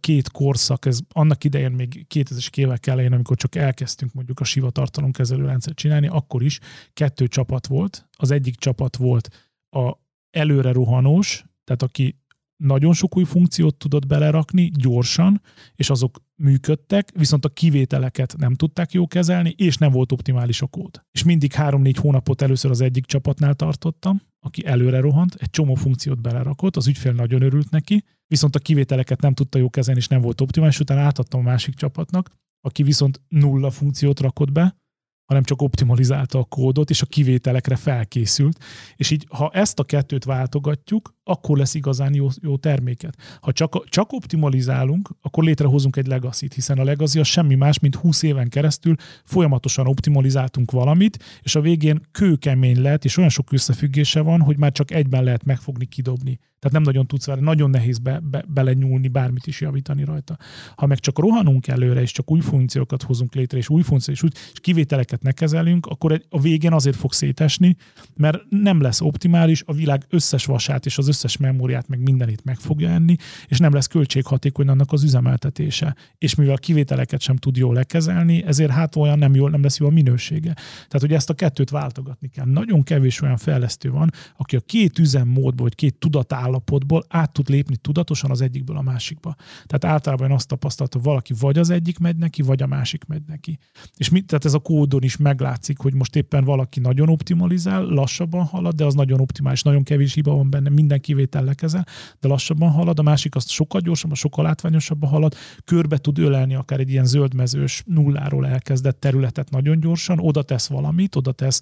[0.00, 4.70] két korszak, ez annak idején még 2000-es évek elején, amikor csak elkezdtünk mondjuk a siva
[4.70, 6.60] tartalomkezelő rendszert csinálni, akkor is
[6.92, 8.08] kettő csapat volt.
[8.12, 9.92] Az egyik csapat volt a
[10.30, 12.18] előre rohanós, tehát aki
[12.64, 15.40] nagyon sok új funkciót tudott belerakni gyorsan,
[15.74, 20.66] és azok működtek, viszont a kivételeket nem tudták jó kezelni, és nem volt optimális a
[20.66, 21.02] kód.
[21.10, 26.20] És mindig három-négy hónapot először az egyik csapatnál tartottam, aki előre rohant, egy csomó funkciót
[26.20, 30.20] belerakott, az ügyfél nagyon örült neki, viszont a kivételeket nem tudta jó kezelni, és nem
[30.20, 34.76] volt optimális, utána átadtam a másik csapatnak, aki viszont nulla funkciót rakott be,
[35.24, 38.64] hanem csak optimalizálta a kódot, és a kivételekre felkészült.
[38.96, 43.16] És így, ha ezt a kettőt váltogatjuk, akkor lesz igazán jó, jó terméket.
[43.40, 47.94] Ha csak, csak optimalizálunk, akkor létrehozunk egy legacy hiszen a legacy az semmi más, mint
[47.94, 48.94] 20 éven keresztül
[49.24, 54.72] folyamatosan optimalizáltunk valamit, és a végén kőkemény lehet, és olyan sok összefüggése van, hogy már
[54.72, 56.38] csak egyben lehet megfogni, kidobni.
[56.64, 60.36] Tehát nem nagyon tudsz vele, nagyon nehéz be, be, belenyúlni, bármit is javítani rajta.
[60.76, 64.22] Ha meg csak rohanunk előre, és csak új funkciókat hozunk létre, és új funkciók, és,
[64.22, 67.76] úgy, és kivételeket ne kezelünk, akkor egy, a végén azért fog szétesni,
[68.16, 72.58] mert nem lesz optimális, a világ összes vasát és az összes memóriát, meg mindenit meg
[72.58, 73.16] fogja enni,
[73.48, 75.96] és nem lesz költséghatékony annak az üzemeltetése.
[76.18, 79.78] És mivel a kivételeket sem tud jól lekezelni, ezért hát olyan nem, jól, nem lesz
[79.78, 80.52] jó a minősége.
[80.52, 82.46] Tehát, hogy ezt a kettőt váltogatni kell.
[82.46, 87.48] Nagyon kevés olyan fejlesztő van, aki a két üzemmódból, vagy két tudatállapotból állapotból át tud
[87.48, 89.34] lépni tudatosan az egyikből a másikba.
[89.66, 93.22] Tehát általában azt tapasztaltam, hogy valaki vagy az egyik megy neki, vagy a másik megy
[93.26, 93.58] neki.
[93.96, 98.44] És mit, tehát ez a kódon is meglátszik, hogy most éppen valaki nagyon optimalizál, lassabban
[98.44, 101.86] halad, de az nagyon optimális, nagyon kevés hiba van benne, minden kivétel lekezel,
[102.20, 105.34] de lassabban halad, a másik azt sokkal gyorsabban, sokkal látványosabban halad,
[105.64, 111.16] körbe tud ölelni akár egy ilyen zöldmezős nulláról elkezdett területet nagyon gyorsan, oda tesz valamit,
[111.16, 111.60] oda tesz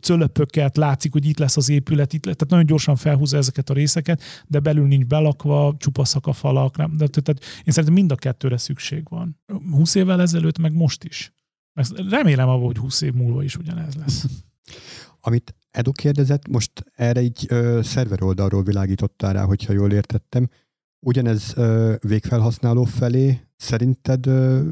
[0.00, 3.74] cölöpöket, látszik, hogy itt lesz az épület, itt lesz, tehát nagyon gyorsan felhúzza ezeket a
[3.74, 8.14] részeket, de belül nincs belakva, csupaszak a falak, nem, de, tehát én szerintem mind a
[8.14, 9.40] kettőre szükség van.
[9.70, 11.32] 20 évvel ezelőtt, meg most is.
[12.08, 14.24] Remélem abban, hogy 20 év múlva is ugyanez lesz.
[15.20, 20.48] Amit Edu kérdezett, most erre így ö, szerver oldalról világítottál rá, hogyha jól értettem.
[21.06, 24.68] Ugyanez ö, végfelhasználó felé szerinted ö,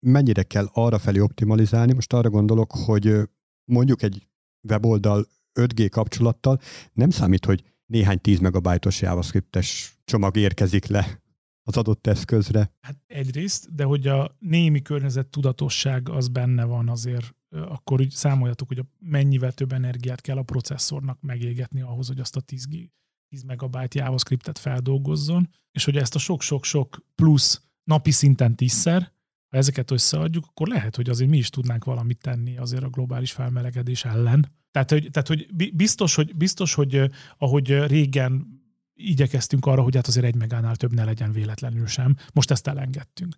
[0.00, 1.92] mennyire kell arra felé optimalizálni?
[1.92, 3.20] Most arra gondolok, hogy
[3.64, 4.28] mondjuk egy
[4.68, 5.26] weboldal
[5.60, 6.60] 5G kapcsolattal
[6.92, 11.20] nem számít, hogy néhány 10 megabajtos JavaScriptes csomag érkezik le
[11.62, 12.72] az adott eszközre.
[12.80, 18.68] Hát egyrészt, de hogy a némi környezet tudatosság az benne van azért, akkor úgy számoljatok,
[18.68, 22.68] hogy mennyivel több energiát kell a processzornak megégetni ahhoz, hogy azt a 10,
[23.28, 29.12] 10 megabyte JavaScriptet feldolgozzon, és hogy ezt a sok-sok-sok plusz napi szinten tízszer,
[29.48, 33.32] ha ezeket összeadjuk, akkor lehet, hogy azért mi is tudnánk valamit tenni azért a globális
[33.32, 34.52] felmelegedés ellen.
[34.70, 38.62] Tehát, hogy, tehát, hogy biztos, hogy, biztos, hogy ahogy régen
[38.94, 42.16] igyekeztünk arra, hogy hát azért egy megánál több ne legyen véletlenül sem.
[42.32, 43.36] Most ezt elengedtünk.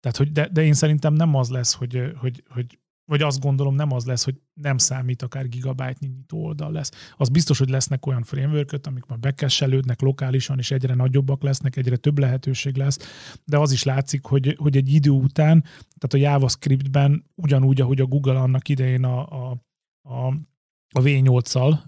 [0.00, 3.74] Tehát, hogy de, de én szerintem nem az lesz, hogy, hogy, hogy vagy azt gondolom
[3.74, 6.90] nem az lesz, hogy nem számít, akár gigabyte nyitó oldal lesz.
[7.16, 11.96] Az biztos, hogy lesznek olyan framework amik már bekesselődnek lokálisan, és egyre nagyobbak lesznek, egyre
[11.96, 12.98] több lehetőség lesz,
[13.44, 15.62] de az is látszik, hogy, hogy egy idő után,
[15.98, 19.62] tehát a JavaScriptben ugyanúgy, ahogy a Google annak idején a, a,
[20.02, 20.26] a,
[20.94, 21.78] a V8-szal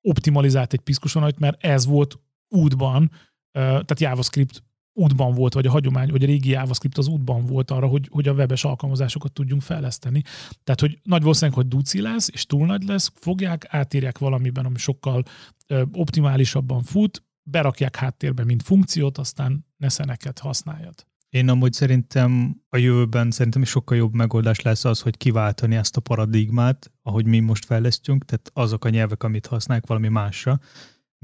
[0.00, 3.10] optimalizált egy piszkusonajt, mert ez volt útban,
[3.52, 4.62] tehát JavaScript
[4.94, 8.28] útban volt, vagy a hagyomány, vagy a régi JavaScript az útban volt arra, hogy, hogy
[8.28, 10.22] a webes alkalmazásokat tudjunk fejleszteni.
[10.64, 14.78] Tehát, hogy nagy valószínűleg, hogy duci lesz, és túl nagy lesz, fogják, átírják valamiben, ami
[14.78, 15.22] sokkal
[15.66, 21.06] ö, optimálisabban fut, berakják háttérbe, mint funkciót, aztán ne szeneket használjad.
[21.28, 26.00] Én amúgy szerintem a jövőben szerintem sokkal jobb megoldás lesz az, hogy kiváltani ezt a
[26.00, 30.60] paradigmát, ahogy mi most fejlesztünk, tehát azok a nyelvek, amit használják valami másra,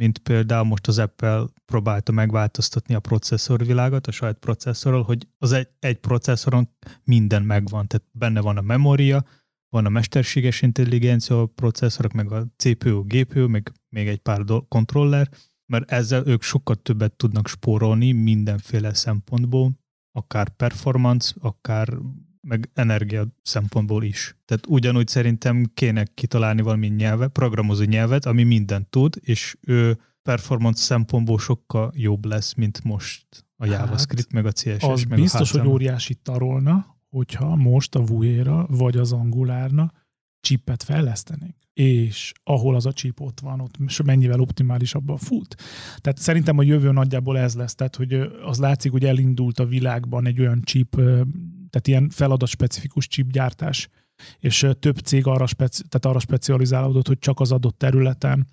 [0.01, 5.69] mint például most az Apple próbálta megváltoztatni a processzorvilágot, a saját processzorról, hogy az egy,
[5.79, 6.69] egy processzoron
[7.05, 9.25] minden megvan, tehát benne van a memória,
[9.69, 15.29] van a mesterséges intelligencia, a processzorok, meg a CPU, GPU, meg még egy pár kontroller,
[15.67, 19.73] mert ezzel ők sokkal többet tudnak spórolni mindenféle szempontból,
[20.13, 21.89] akár performance, akár
[22.41, 24.37] meg energia szempontból is.
[24.45, 30.83] Tehát ugyanúgy szerintem kéne kitalálni valami nyelvet, programozó nyelvet, ami mindent tud, és ő performance
[30.83, 33.27] szempontból sokkal jobb lesz, mint most
[33.57, 37.95] a hát, JavaScript, meg a CSS, az meg biztos, a hogy óriási tarolna, hogyha most
[37.95, 39.93] a Vuera vagy az Angulárna
[40.41, 45.57] csipet fejlesztenénk, és ahol az a csip ott van, ott mennyivel optimálisabban fut.
[45.99, 48.13] Tehát szerintem a jövő nagyjából ez lesz, tehát hogy
[48.45, 51.01] az látszik, hogy elindult a világban egy olyan csip,
[51.71, 53.89] tehát ilyen feladatspecifikus csipgyártás,
[54.39, 58.47] és több cég arra, speci- tehát arra specializálódott, hogy csak az adott területen,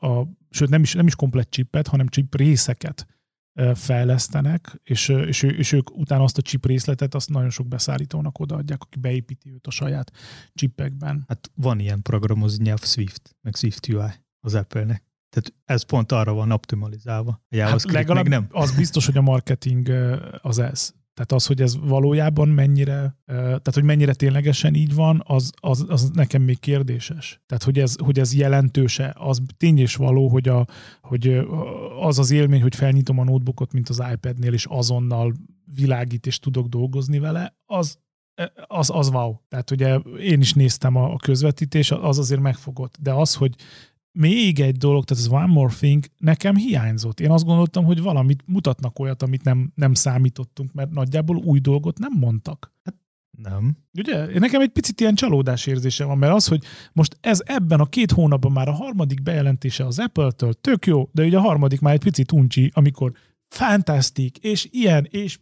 [0.00, 3.06] a, sőt nem is, nem is komplett csipet, hanem csip részeket
[3.74, 8.82] fejlesztenek, és, és, és ők utána azt a chip részletet azt nagyon sok beszállítónak odaadják,
[8.82, 10.10] aki beépíti őt a saját
[10.54, 11.24] chipekben.
[11.28, 14.10] Hát van ilyen programozó nyelv Swift, meg Swift UI
[14.40, 15.06] az Apple-nek.
[15.28, 17.42] Tehát ez pont arra van optimalizálva.
[17.50, 18.46] A hát legalább nem.
[18.50, 19.88] az biztos, hogy a marketing
[20.42, 20.94] az ez.
[21.18, 26.10] Tehát az, hogy ez valójában mennyire, tehát hogy mennyire ténylegesen így van, az, az, az
[26.10, 27.40] nekem még kérdéses.
[27.46, 30.66] Tehát, hogy ez, hogy ez jelentőse, az tény és való, hogy, a,
[31.02, 31.40] hogy
[32.00, 35.34] az az élmény, hogy felnyitom a notebookot, mint az iPad-nél, és azonnal
[35.74, 37.98] világít, és tudok dolgozni vele, az,
[38.66, 39.36] az, az wow.
[39.48, 42.96] Tehát ugye én is néztem a, a közvetítés, az azért megfogott.
[43.00, 43.54] De az, hogy
[44.12, 47.20] még egy dolog, tehát ez One More Thing nekem hiányzott.
[47.20, 51.98] Én azt gondoltam, hogy valamit mutatnak olyat, amit nem, nem számítottunk, mert nagyjából új dolgot
[51.98, 52.72] nem mondtak.
[52.84, 52.94] Hát
[53.42, 53.76] nem.
[53.98, 54.38] Ugye?
[54.38, 58.10] Nekem egy picit ilyen csalódás érzése van, mert az, hogy most ez ebben a két
[58.10, 62.02] hónapban már a harmadik bejelentése az Apple-től tök jó, de ugye a harmadik már egy
[62.02, 63.12] picit uncsi, amikor
[63.48, 65.38] fantasztik, és ilyen, és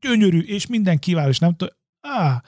[0.00, 2.40] gyönyörű, és minden kiváló, és nem tudom, ah,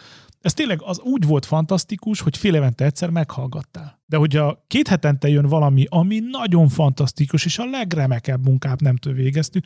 [0.45, 4.03] ez tényleg az úgy volt fantasztikus, hogy fél évente egyszer meghallgattál.
[4.07, 9.13] De hogyha két hetente jön valami, ami nagyon fantasztikus, és a legremekebb munkát nem tő
[9.13, 9.65] végeztük,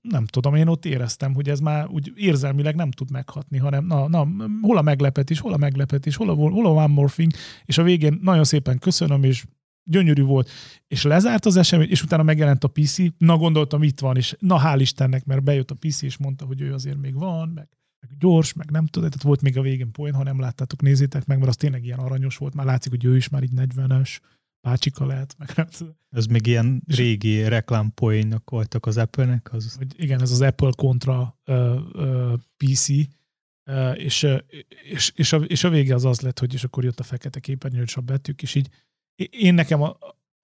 [0.00, 4.08] nem tudom, én ott éreztem, hogy ez már úgy érzelmileg nem tud meghatni, hanem na,
[4.08, 4.28] na
[4.60, 7.12] hol a meglepetés, hol a meglepetés, hol a, hol a one more
[7.64, 9.44] és a végén nagyon szépen köszönöm, és
[9.84, 10.50] gyönyörű volt,
[10.86, 14.60] és lezárt az esemény, és utána megjelent a PC, na gondoltam itt van, és na
[14.64, 17.68] hál' Istennek, mert bejött a PC, és mondta, hogy ő azért még van, meg
[18.08, 21.26] meg gyors, meg nem tudom, tehát volt még a végén poén, ha nem láttátok, nézzétek
[21.26, 24.18] meg, mert az tényleg ilyen aranyos volt, már látszik, hogy ő is már így 40-es,
[24.60, 25.96] bácsika lehet, meg nem tudom.
[26.10, 29.52] Ez még ilyen régi reklámpoénok voltak az Apple-nek?
[29.52, 29.74] Az...
[29.74, 34.26] Hogy igen, ez az Apple kontra uh, uh, PC, uh, és,
[34.82, 37.40] és, és, a, és a vége az az lett, hogy és akkor jött a fekete
[37.40, 38.68] képernyő, és a betűk, és így
[39.30, 39.96] én nekem a,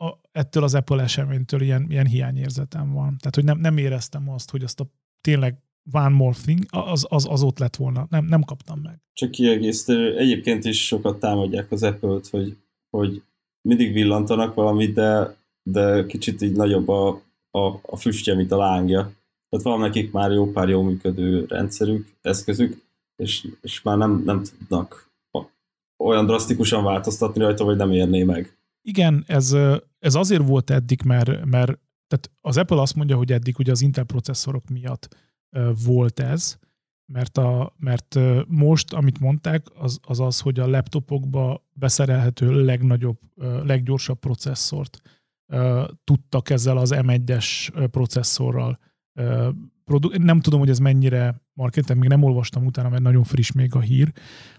[0.05, 3.17] a, ettől az Apple eseménytől ilyen, ilyen hiányérzetem van.
[3.19, 4.91] Tehát, hogy nem, nem éreztem azt, hogy azt a
[5.21, 5.63] tényleg
[5.93, 8.07] One More Thing, az, az, az ott lett volna.
[8.11, 9.01] Nem, nem kaptam meg.
[9.13, 12.57] Csak kiegészítő, egyébként is sokat támadják az Apple-t, hogy,
[12.91, 13.23] hogy
[13.69, 17.09] mindig villantanak valamit, de, de kicsit így nagyobb a,
[17.51, 19.13] a, a füstje, mint a lángja.
[19.49, 22.83] Tehát van nekik már jó pár jó működő rendszerük, eszközük,
[23.17, 25.11] és, és már nem, nem tudnak
[26.05, 28.57] olyan drasztikusan változtatni rajta, vagy nem érné meg.
[28.83, 29.57] Igen, ez,
[29.99, 33.83] ez azért volt eddig, mert, mert tehát az Apple azt mondja, hogy eddig ugye az
[33.83, 35.17] Intel processzorok miatt
[35.85, 36.59] volt ez,
[37.13, 43.19] mert, a, mert most, amit mondták, az, az az, hogy a laptopokba beszerelhető legnagyobb,
[43.65, 45.01] leggyorsabb processzort
[46.05, 48.79] tudtak ezzel az M1-es processzorral
[50.13, 53.81] Nem tudom, hogy ez mennyire marketing, még nem olvastam utána, mert nagyon friss még a
[53.81, 54.13] hír,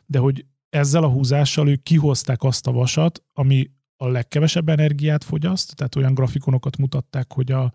[0.06, 5.76] de hogy ezzel a húzással ők kihozták azt a vasat, ami a legkevesebb energiát fogyaszt,
[5.76, 7.74] tehát olyan grafikonokat mutatták, hogy a,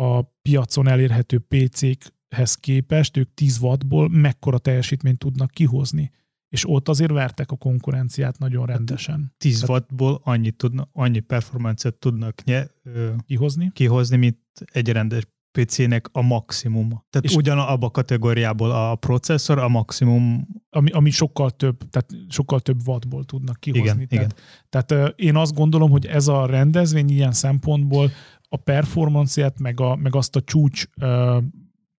[0.00, 6.10] a piacon elérhető PC-k hez képest ők 10 wattból mekkora teljesítményt tudnak kihozni.
[6.48, 9.34] És ott azért vertek a konkurenciát nagyon hát rendesen.
[9.38, 13.70] 10 Tehát wattból annyi, tudna, annyi performancet tudnak nye, ö, kihozni?
[13.72, 14.38] kihozni, mint
[14.72, 15.22] egy rendes
[15.58, 16.88] PC-nek a maximum.
[16.88, 20.46] Tehát és ugyanabba a kategóriából a processzor a maximum.
[20.70, 23.82] Ami, ami sokkal több, tehát sokkal több wattból tudnak kihozni.
[24.02, 24.88] Igen, tehát, igen.
[24.88, 28.10] tehát én azt gondolom, hogy ez a rendezvény ilyen szempontból
[28.48, 30.86] a performanciát, meg, a, meg azt a csúcs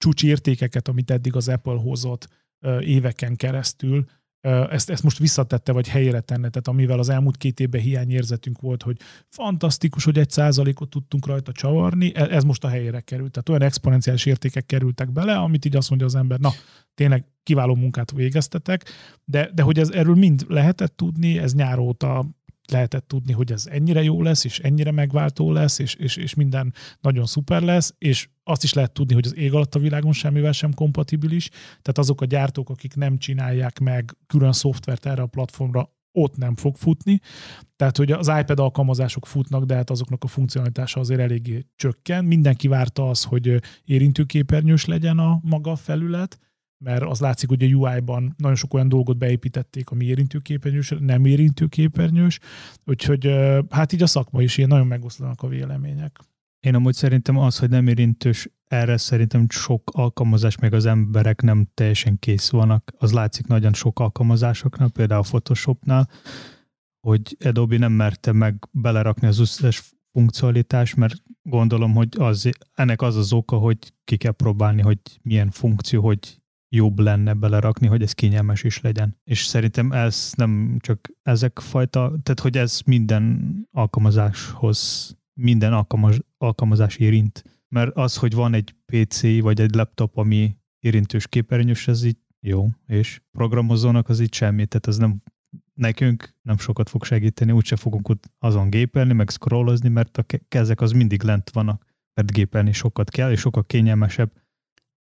[0.04, 2.28] csúcsértékeket, amit eddig az Apple hozott
[2.80, 4.04] éveken keresztül,
[4.70, 8.82] ezt, ezt most visszatette, vagy helyére tenne, tehát amivel az elmúlt két évben hiányérzetünk volt,
[8.82, 8.96] hogy
[9.28, 13.30] fantasztikus, hogy egy százalékot tudtunk rajta csavarni, e, ez most a helyére került.
[13.30, 16.50] Tehát olyan exponenciális értékek kerültek bele, amit így azt mondja az ember, na,
[16.94, 18.84] tényleg kiváló munkát végeztetek,
[19.24, 22.26] de, de hogy ez erről mind lehetett tudni, ez nyár óta
[22.70, 26.74] lehetett tudni, hogy ez ennyire jó lesz, és ennyire megváltó lesz, és, és, és minden
[27.00, 30.52] nagyon szuper lesz, és azt is lehet tudni, hogy az ég alatt a világon semmivel
[30.52, 35.92] sem kompatibilis, tehát azok a gyártók, akik nem csinálják meg külön szoftvert erre a platformra,
[36.12, 37.20] ott nem fog futni.
[37.76, 42.24] Tehát, hogy az iPad alkalmazások futnak, de hát azoknak a funkcionalitása azért eléggé csökken.
[42.24, 46.38] Mindenki várta az, hogy érintőképernyős legyen a maga felület,
[46.78, 52.38] mert az látszik, hogy a UI-ban nagyon sok olyan dolgot beépítették, ami érintőképernyős, nem érintőképernyős,
[52.84, 53.34] úgyhogy
[53.70, 56.20] hát így a szakma is ilyen nagyon megoszlanak a vélemények.
[56.60, 61.68] Én amúgy szerintem az, hogy nem érintős, erre szerintem sok alkalmazás, meg az emberek nem
[61.74, 62.92] teljesen kész vannak.
[62.98, 66.08] Az látszik nagyon sok alkalmazásoknál, például a Photoshopnál,
[67.00, 73.16] hogy Adobe nem merte meg belerakni az összes funkcionalitás, mert gondolom, hogy az, ennek az
[73.16, 76.42] az oka, hogy ki kell próbálni, hogy milyen funkció, hogy
[76.74, 79.16] jobb lenne belerakni, hogy ez kényelmes is legyen.
[79.24, 86.96] És szerintem ez nem csak ezek fajta, tehát hogy ez minden alkalmazáshoz, minden alkalmaz, alkalmazás
[86.96, 87.42] érint.
[87.68, 92.68] Mert az, hogy van egy PC vagy egy laptop, ami érintős képernyős, ez így jó,
[92.86, 95.22] és programozónak az így semmi, tehát ez nem
[95.74, 100.92] nekünk nem sokat fog segíteni, úgyse fogunk azon gépelni, meg scrollozni, mert a kezek az
[100.92, 104.32] mindig lent vannak, mert gépelni sokat kell, és sokkal kényelmesebb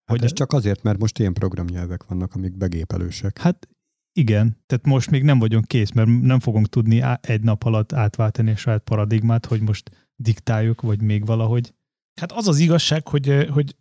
[0.05, 3.37] Hát hogy ez csak azért, mert most ilyen programnyelvek vannak, amik begépelősek.
[3.37, 3.67] Hát
[4.13, 8.51] igen, tehát most még nem vagyunk kész, mert nem fogunk tudni egy nap alatt átváltani
[8.51, 11.73] a saját paradigmát, hogy most diktáljuk, vagy még valahogy.
[12.21, 13.75] Hát az az igazság, hogy, hogy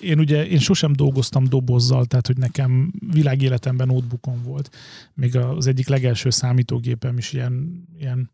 [0.00, 4.76] én ugye én sosem dolgoztam dobozzal, tehát hogy nekem világéletemben notebookom volt.
[5.14, 8.30] Még az egyik legelső számítógépem is ilyen, ilyen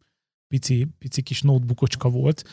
[0.55, 2.44] pici, pici kis notebookocska volt,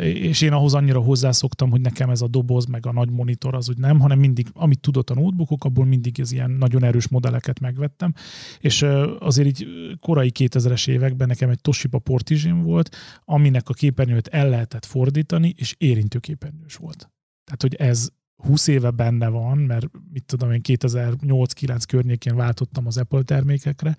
[0.00, 3.68] és én ahhoz annyira hozzászoktam, hogy nekem ez a doboz, meg a nagy monitor az
[3.68, 7.60] úgy nem, hanem mindig, amit tudott a notebookok, abból mindig ez ilyen nagyon erős modelleket
[7.60, 8.14] megvettem,
[8.60, 8.82] és
[9.18, 9.66] azért így
[10.00, 15.74] korai 2000-es években nekem egy Toshiba Portigin volt, aminek a képernyőt el lehetett fordítani, és
[15.78, 17.10] érintő képernyős volt.
[17.44, 22.98] Tehát, hogy ez 20 éve benne van, mert mit tudom én 2008-9 környékén váltottam az
[22.98, 23.96] Apple termékekre,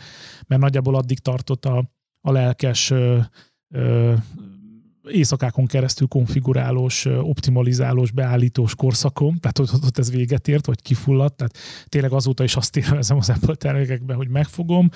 [0.48, 1.94] mert nagyjából addig tartott a,
[2.26, 2.94] a lelkes
[5.08, 11.58] éjszakákon keresztül konfigurálós, optimalizálós, beállítós korszakom, tehát ott, ott ez véget ért, vagy kifulladt, tehát
[11.86, 14.90] tényleg azóta is azt élvezem az Apple termékekben, hogy megfogom,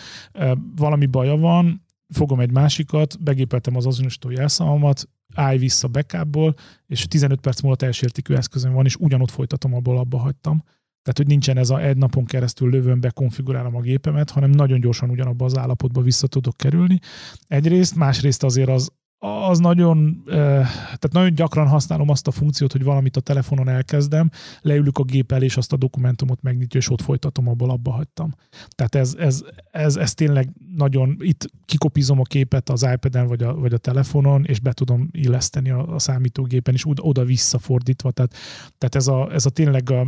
[0.75, 6.55] valami baja van, fogom egy másikat, begépeltem az azonosító jelszavamat, állj vissza backupból,
[6.87, 10.63] és 15 perc múlva teljes értékű eszközöm van, és ugyanott folytatom, abból abba hagytam.
[11.01, 14.79] Tehát, hogy nincsen ez a egy napon keresztül lövöm be, konfigurálom a gépemet, hanem nagyon
[14.79, 16.99] gyorsan ugyanabba az állapotba vissza tudok kerülni.
[17.47, 23.17] Egyrészt, másrészt azért az, az nagyon, tehát nagyon gyakran használom azt a funkciót, hogy valamit
[23.17, 24.29] a telefonon elkezdem,
[24.61, 28.33] leülök a gép el, és azt a dokumentumot megnyitja, és ott folytatom, abból abba hagytam.
[28.75, 33.55] Tehát ez, ez, ez, ez tényleg nagyon, itt kikopizom a képet az iPad-en vagy a,
[33.55, 38.11] vagy a telefonon, és be tudom illeszteni a, a számítógépen, és oda-vissza fordítva.
[38.11, 38.33] Tehát,
[38.77, 40.07] tehát ez, a, ez a tényleg a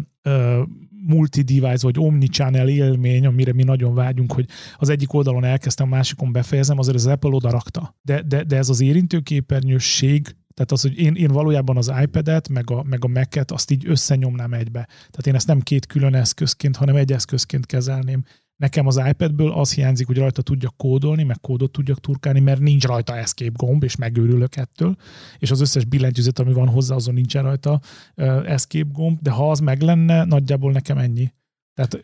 [1.06, 4.46] multi-device vagy omni-channel élmény, amire mi nagyon vágyunk, hogy
[4.76, 7.96] az egyik oldalon elkezdtem, a másikon befejezem, azért az Apple oda rakta.
[8.02, 12.72] De, de, de ez az érintőképernyőség, tehát az, hogy én, én valójában az iPad-et, meg
[12.72, 14.86] a, meg a Mac-et, azt így összenyomnám egybe.
[14.88, 18.24] Tehát én ezt nem két külön eszközként, hanem egy eszközként kezelném.
[18.62, 22.86] Nekem az iPadből az hiányzik, hogy rajta tudjak kódolni, meg kódot tudjak turkálni, mert nincs
[22.86, 24.96] rajta escape gomb, és megőrülök ettől,
[25.40, 27.80] és az összes billentyűzet, ami van hozzá, azon nincsen rajta
[28.46, 31.34] escape gomb, de ha az meg lenne, nagyjából nekem ennyi.
[31.74, 32.02] Tehát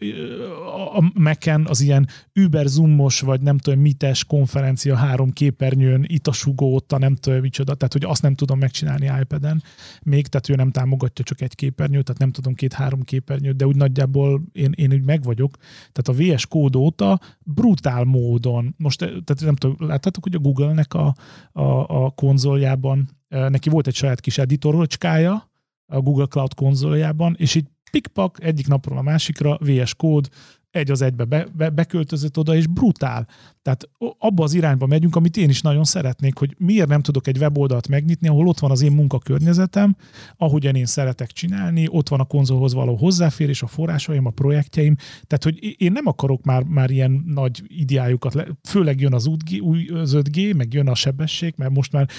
[0.95, 6.31] a Mac-en az ilyen über zoomos, vagy nem tudom, mites konferencia három képernyőn, itt a
[6.31, 9.63] sugó, ott a nem tudom micsoda, tehát hogy azt nem tudom megcsinálni iPad-en
[10.03, 13.75] még, tehát ő nem támogatja csak egy képernyőt, tehát nem tudom két-három képernyőt, de úgy
[13.75, 15.57] nagyjából én, én úgy meg vagyok.
[15.91, 20.93] Tehát a VS kód óta brutál módon, most tehát nem tudom, láttátok, hogy a Google-nek
[20.93, 21.15] a,
[21.51, 25.51] a, a konzoljában neki volt egy saját kis editorocskája,
[25.85, 27.65] a Google Cloud konzoljában, és így
[27.97, 30.27] pikpak, egyik napról a másikra, VS kód,
[30.71, 33.27] egy az egybe be, be, beköltözött oda, és brutál.
[33.61, 37.37] Tehát abba az irányba megyünk, amit én is nagyon szeretnék, hogy miért nem tudok egy
[37.37, 39.95] weboldalt megnyitni, ahol ott van az én munkakörnyezetem,
[40.37, 44.95] ahogyan én szeretek csinálni, ott van a konzolhoz való hozzáférés, a forrásaim, a projektjeim,
[45.27, 49.61] tehát hogy én nem akarok már, már ilyen nagy ideájukat, le, főleg jön az, 5G,
[49.61, 52.09] új, az 5G, meg jön a sebesség, mert most már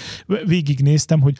[0.45, 1.37] végignéztem, hogy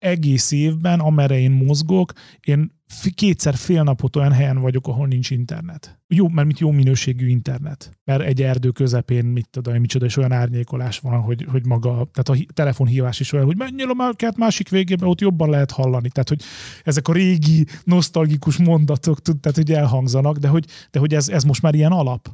[0.00, 2.78] egész évben, amerre én mozgok, én
[3.14, 6.00] kétszer fél napot olyan helyen vagyok, ahol nincs internet.
[6.08, 7.98] Jó, mert mit jó minőségű internet.
[8.04, 12.28] Mert egy erdő közepén, mit tudom, micsoda, és olyan árnyékolás van, hogy, hogy maga, tehát
[12.28, 16.08] a telefonhívás is olyan, hogy menjél a market másik végébe, ott jobban lehet hallani.
[16.08, 16.42] Tehát, hogy
[16.84, 21.62] ezek a régi, nosztalgikus mondatok, tehát, hogy elhangzanak, de hogy, de hogy ez, ez most
[21.62, 22.28] már ilyen alap.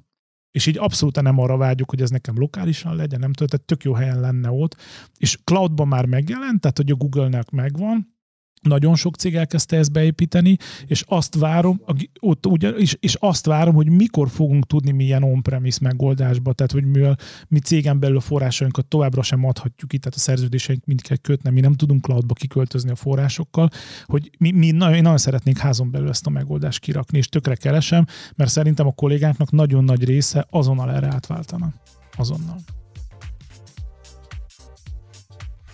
[0.57, 3.85] És így abszolút nem arra vágyok, hogy ez nekem lokálisan legyen, nem tudom, tehát tök
[3.85, 4.77] jó helyen lenne ott.
[5.19, 8.16] És cloudban már megjelent, tehát hogy a Google-nek megvan,
[8.63, 10.57] nagyon sok cég elkezdte ezt beépíteni,
[10.87, 11.81] és azt várom,
[12.21, 16.85] ott ugye, és, és azt várom, hogy mikor fogunk tudni milyen on-premise megoldásba, tehát hogy
[16.85, 17.19] mivel
[17.49, 21.51] mi cégen belül a forrásainkat továbbra sem adhatjuk itt, tehát a szerződéseink mind kell kötni,
[21.51, 23.69] mi nem tudunk cloudba kiköltözni a forrásokkal,
[24.05, 27.55] hogy mi, mi nagyon, én nagyon szeretnénk házon belül ezt a megoldást kirakni, és tökre
[27.55, 28.05] keresem,
[28.35, 31.73] mert szerintem a kollégáknak nagyon nagy része azonnal erre átváltana.
[32.17, 32.57] Azonnal.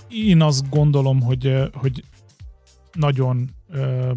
[0.09, 2.05] Én azt gondolom, hogy, hogy
[2.95, 4.13] nagyon ö,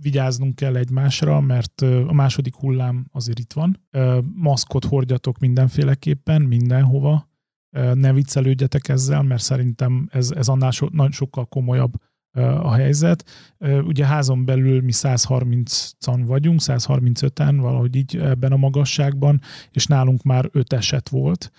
[0.00, 3.80] vigyáznunk kell egymásra, mert a második hullám azért itt van.
[3.90, 7.28] Ö, maszkot hordjatok mindenféleképpen, mindenhova.
[7.70, 11.92] Ö, ne viccelődjetek ezzel, mert szerintem ez, ez annál so, nagyon sokkal komolyabb
[12.38, 13.24] a helyzet.
[13.82, 19.40] Ugye házon belül mi 130-an vagyunk, 135-en valahogy így ebben a magasságban,
[19.70, 21.50] és nálunk már 5 eset volt,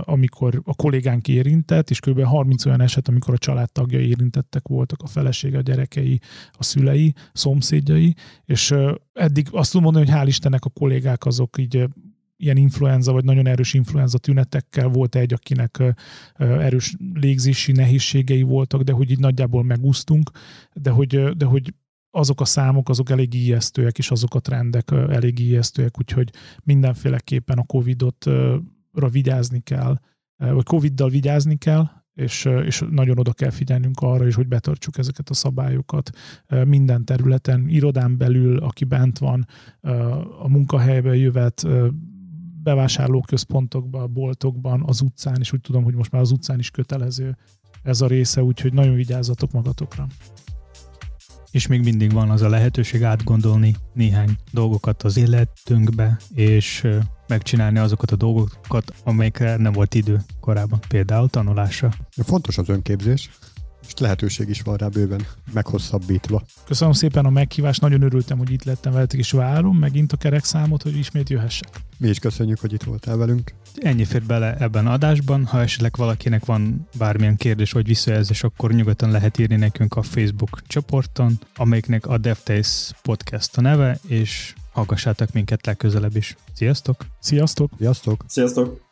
[0.00, 2.22] amikor a kollégánk érintett, és kb.
[2.22, 6.20] 30 olyan eset, amikor a családtagjai érintettek voltak, a felesége, a gyerekei,
[6.52, 8.14] a szülei, szomszédjai,
[8.44, 8.74] és
[9.12, 11.88] eddig azt tudom mondani, hogy hál' Istennek a kollégák azok így
[12.40, 15.82] ilyen influenza, vagy nagyon erős influenza tünetekkel volt egy, akinek
[16.36, 20.30] erős légzési nehézségei voltak, de hogy így nagyjából megúsztunk,
[20.72, 21.74] de hogy, de hogy
[22.10, 26.30] azok a számok, azok elég ijesztőek, és azok a trendek elég ijesztőek, úgyhogy
[26.62, 29.98] mindenféleképpen a Covid-ra vigyázni kell,
[30.36, 35.28] vagy Covid-dal vigyázni kell, és, és nagyon oda kell figyelnünk arra is, hogy betartsuk ezeket
[35.28, 36.10] a szabályokat
[36.64, 39.46] minden területen, irodán belül, aki bent van,
[40.38, 41.66] a munkahelybe jövet,
[42.62, 47.36] bevásárlóközpontokban, boltokban, az utcán, és úgy tudom, hogy most már az utcán is kötelező
[47.82, 50.06] ez a része, úgyhogy nagyon vigyázzatok magatokra.
[51.50, 56.86] És még mindig van az a lehetőség átgondolni néhány dolgokat az életünkbe, és
[57.26, 61.90] megcsinálni azokat a dolgokat, amelyekre nem volt idő korábban, például tanulásra.
[62.10, 63.30] Fontos az önképzés
[63.86, 66.42] és lehetőség is van rá bőven, meghosszabbítva.
[66.66, 70.44] Köszönöm szépen a meghívást, nagyon örültem, hogy itt lettem veletek, és várom megint a kerek
[70.44, 71.68] számot, hogy ismét jöhessek.
[71.98, 73.54] Mi is köszönjük, hogy itt voltál velünk.
[73.74, 75.44] Ennyi fér bele ebben a adásban.
[75.44, 80.62] Ha esetleg valakinek van bármilyen kérdés vagy visszajelzés, akkor nyugodtan lehet írni nekünk a Facebook
[80.66, 86.36] csoporton, amelyiknek a DevTaste Podcast a neve, és hallgassátok minket legközelebb is.
[86.52, 87.06] Sziasztok!
[87.20, 87.70] Sziasztok!
[87.78, 88.24] Sziasztok!
[88.26, 88.89] Sziasztok!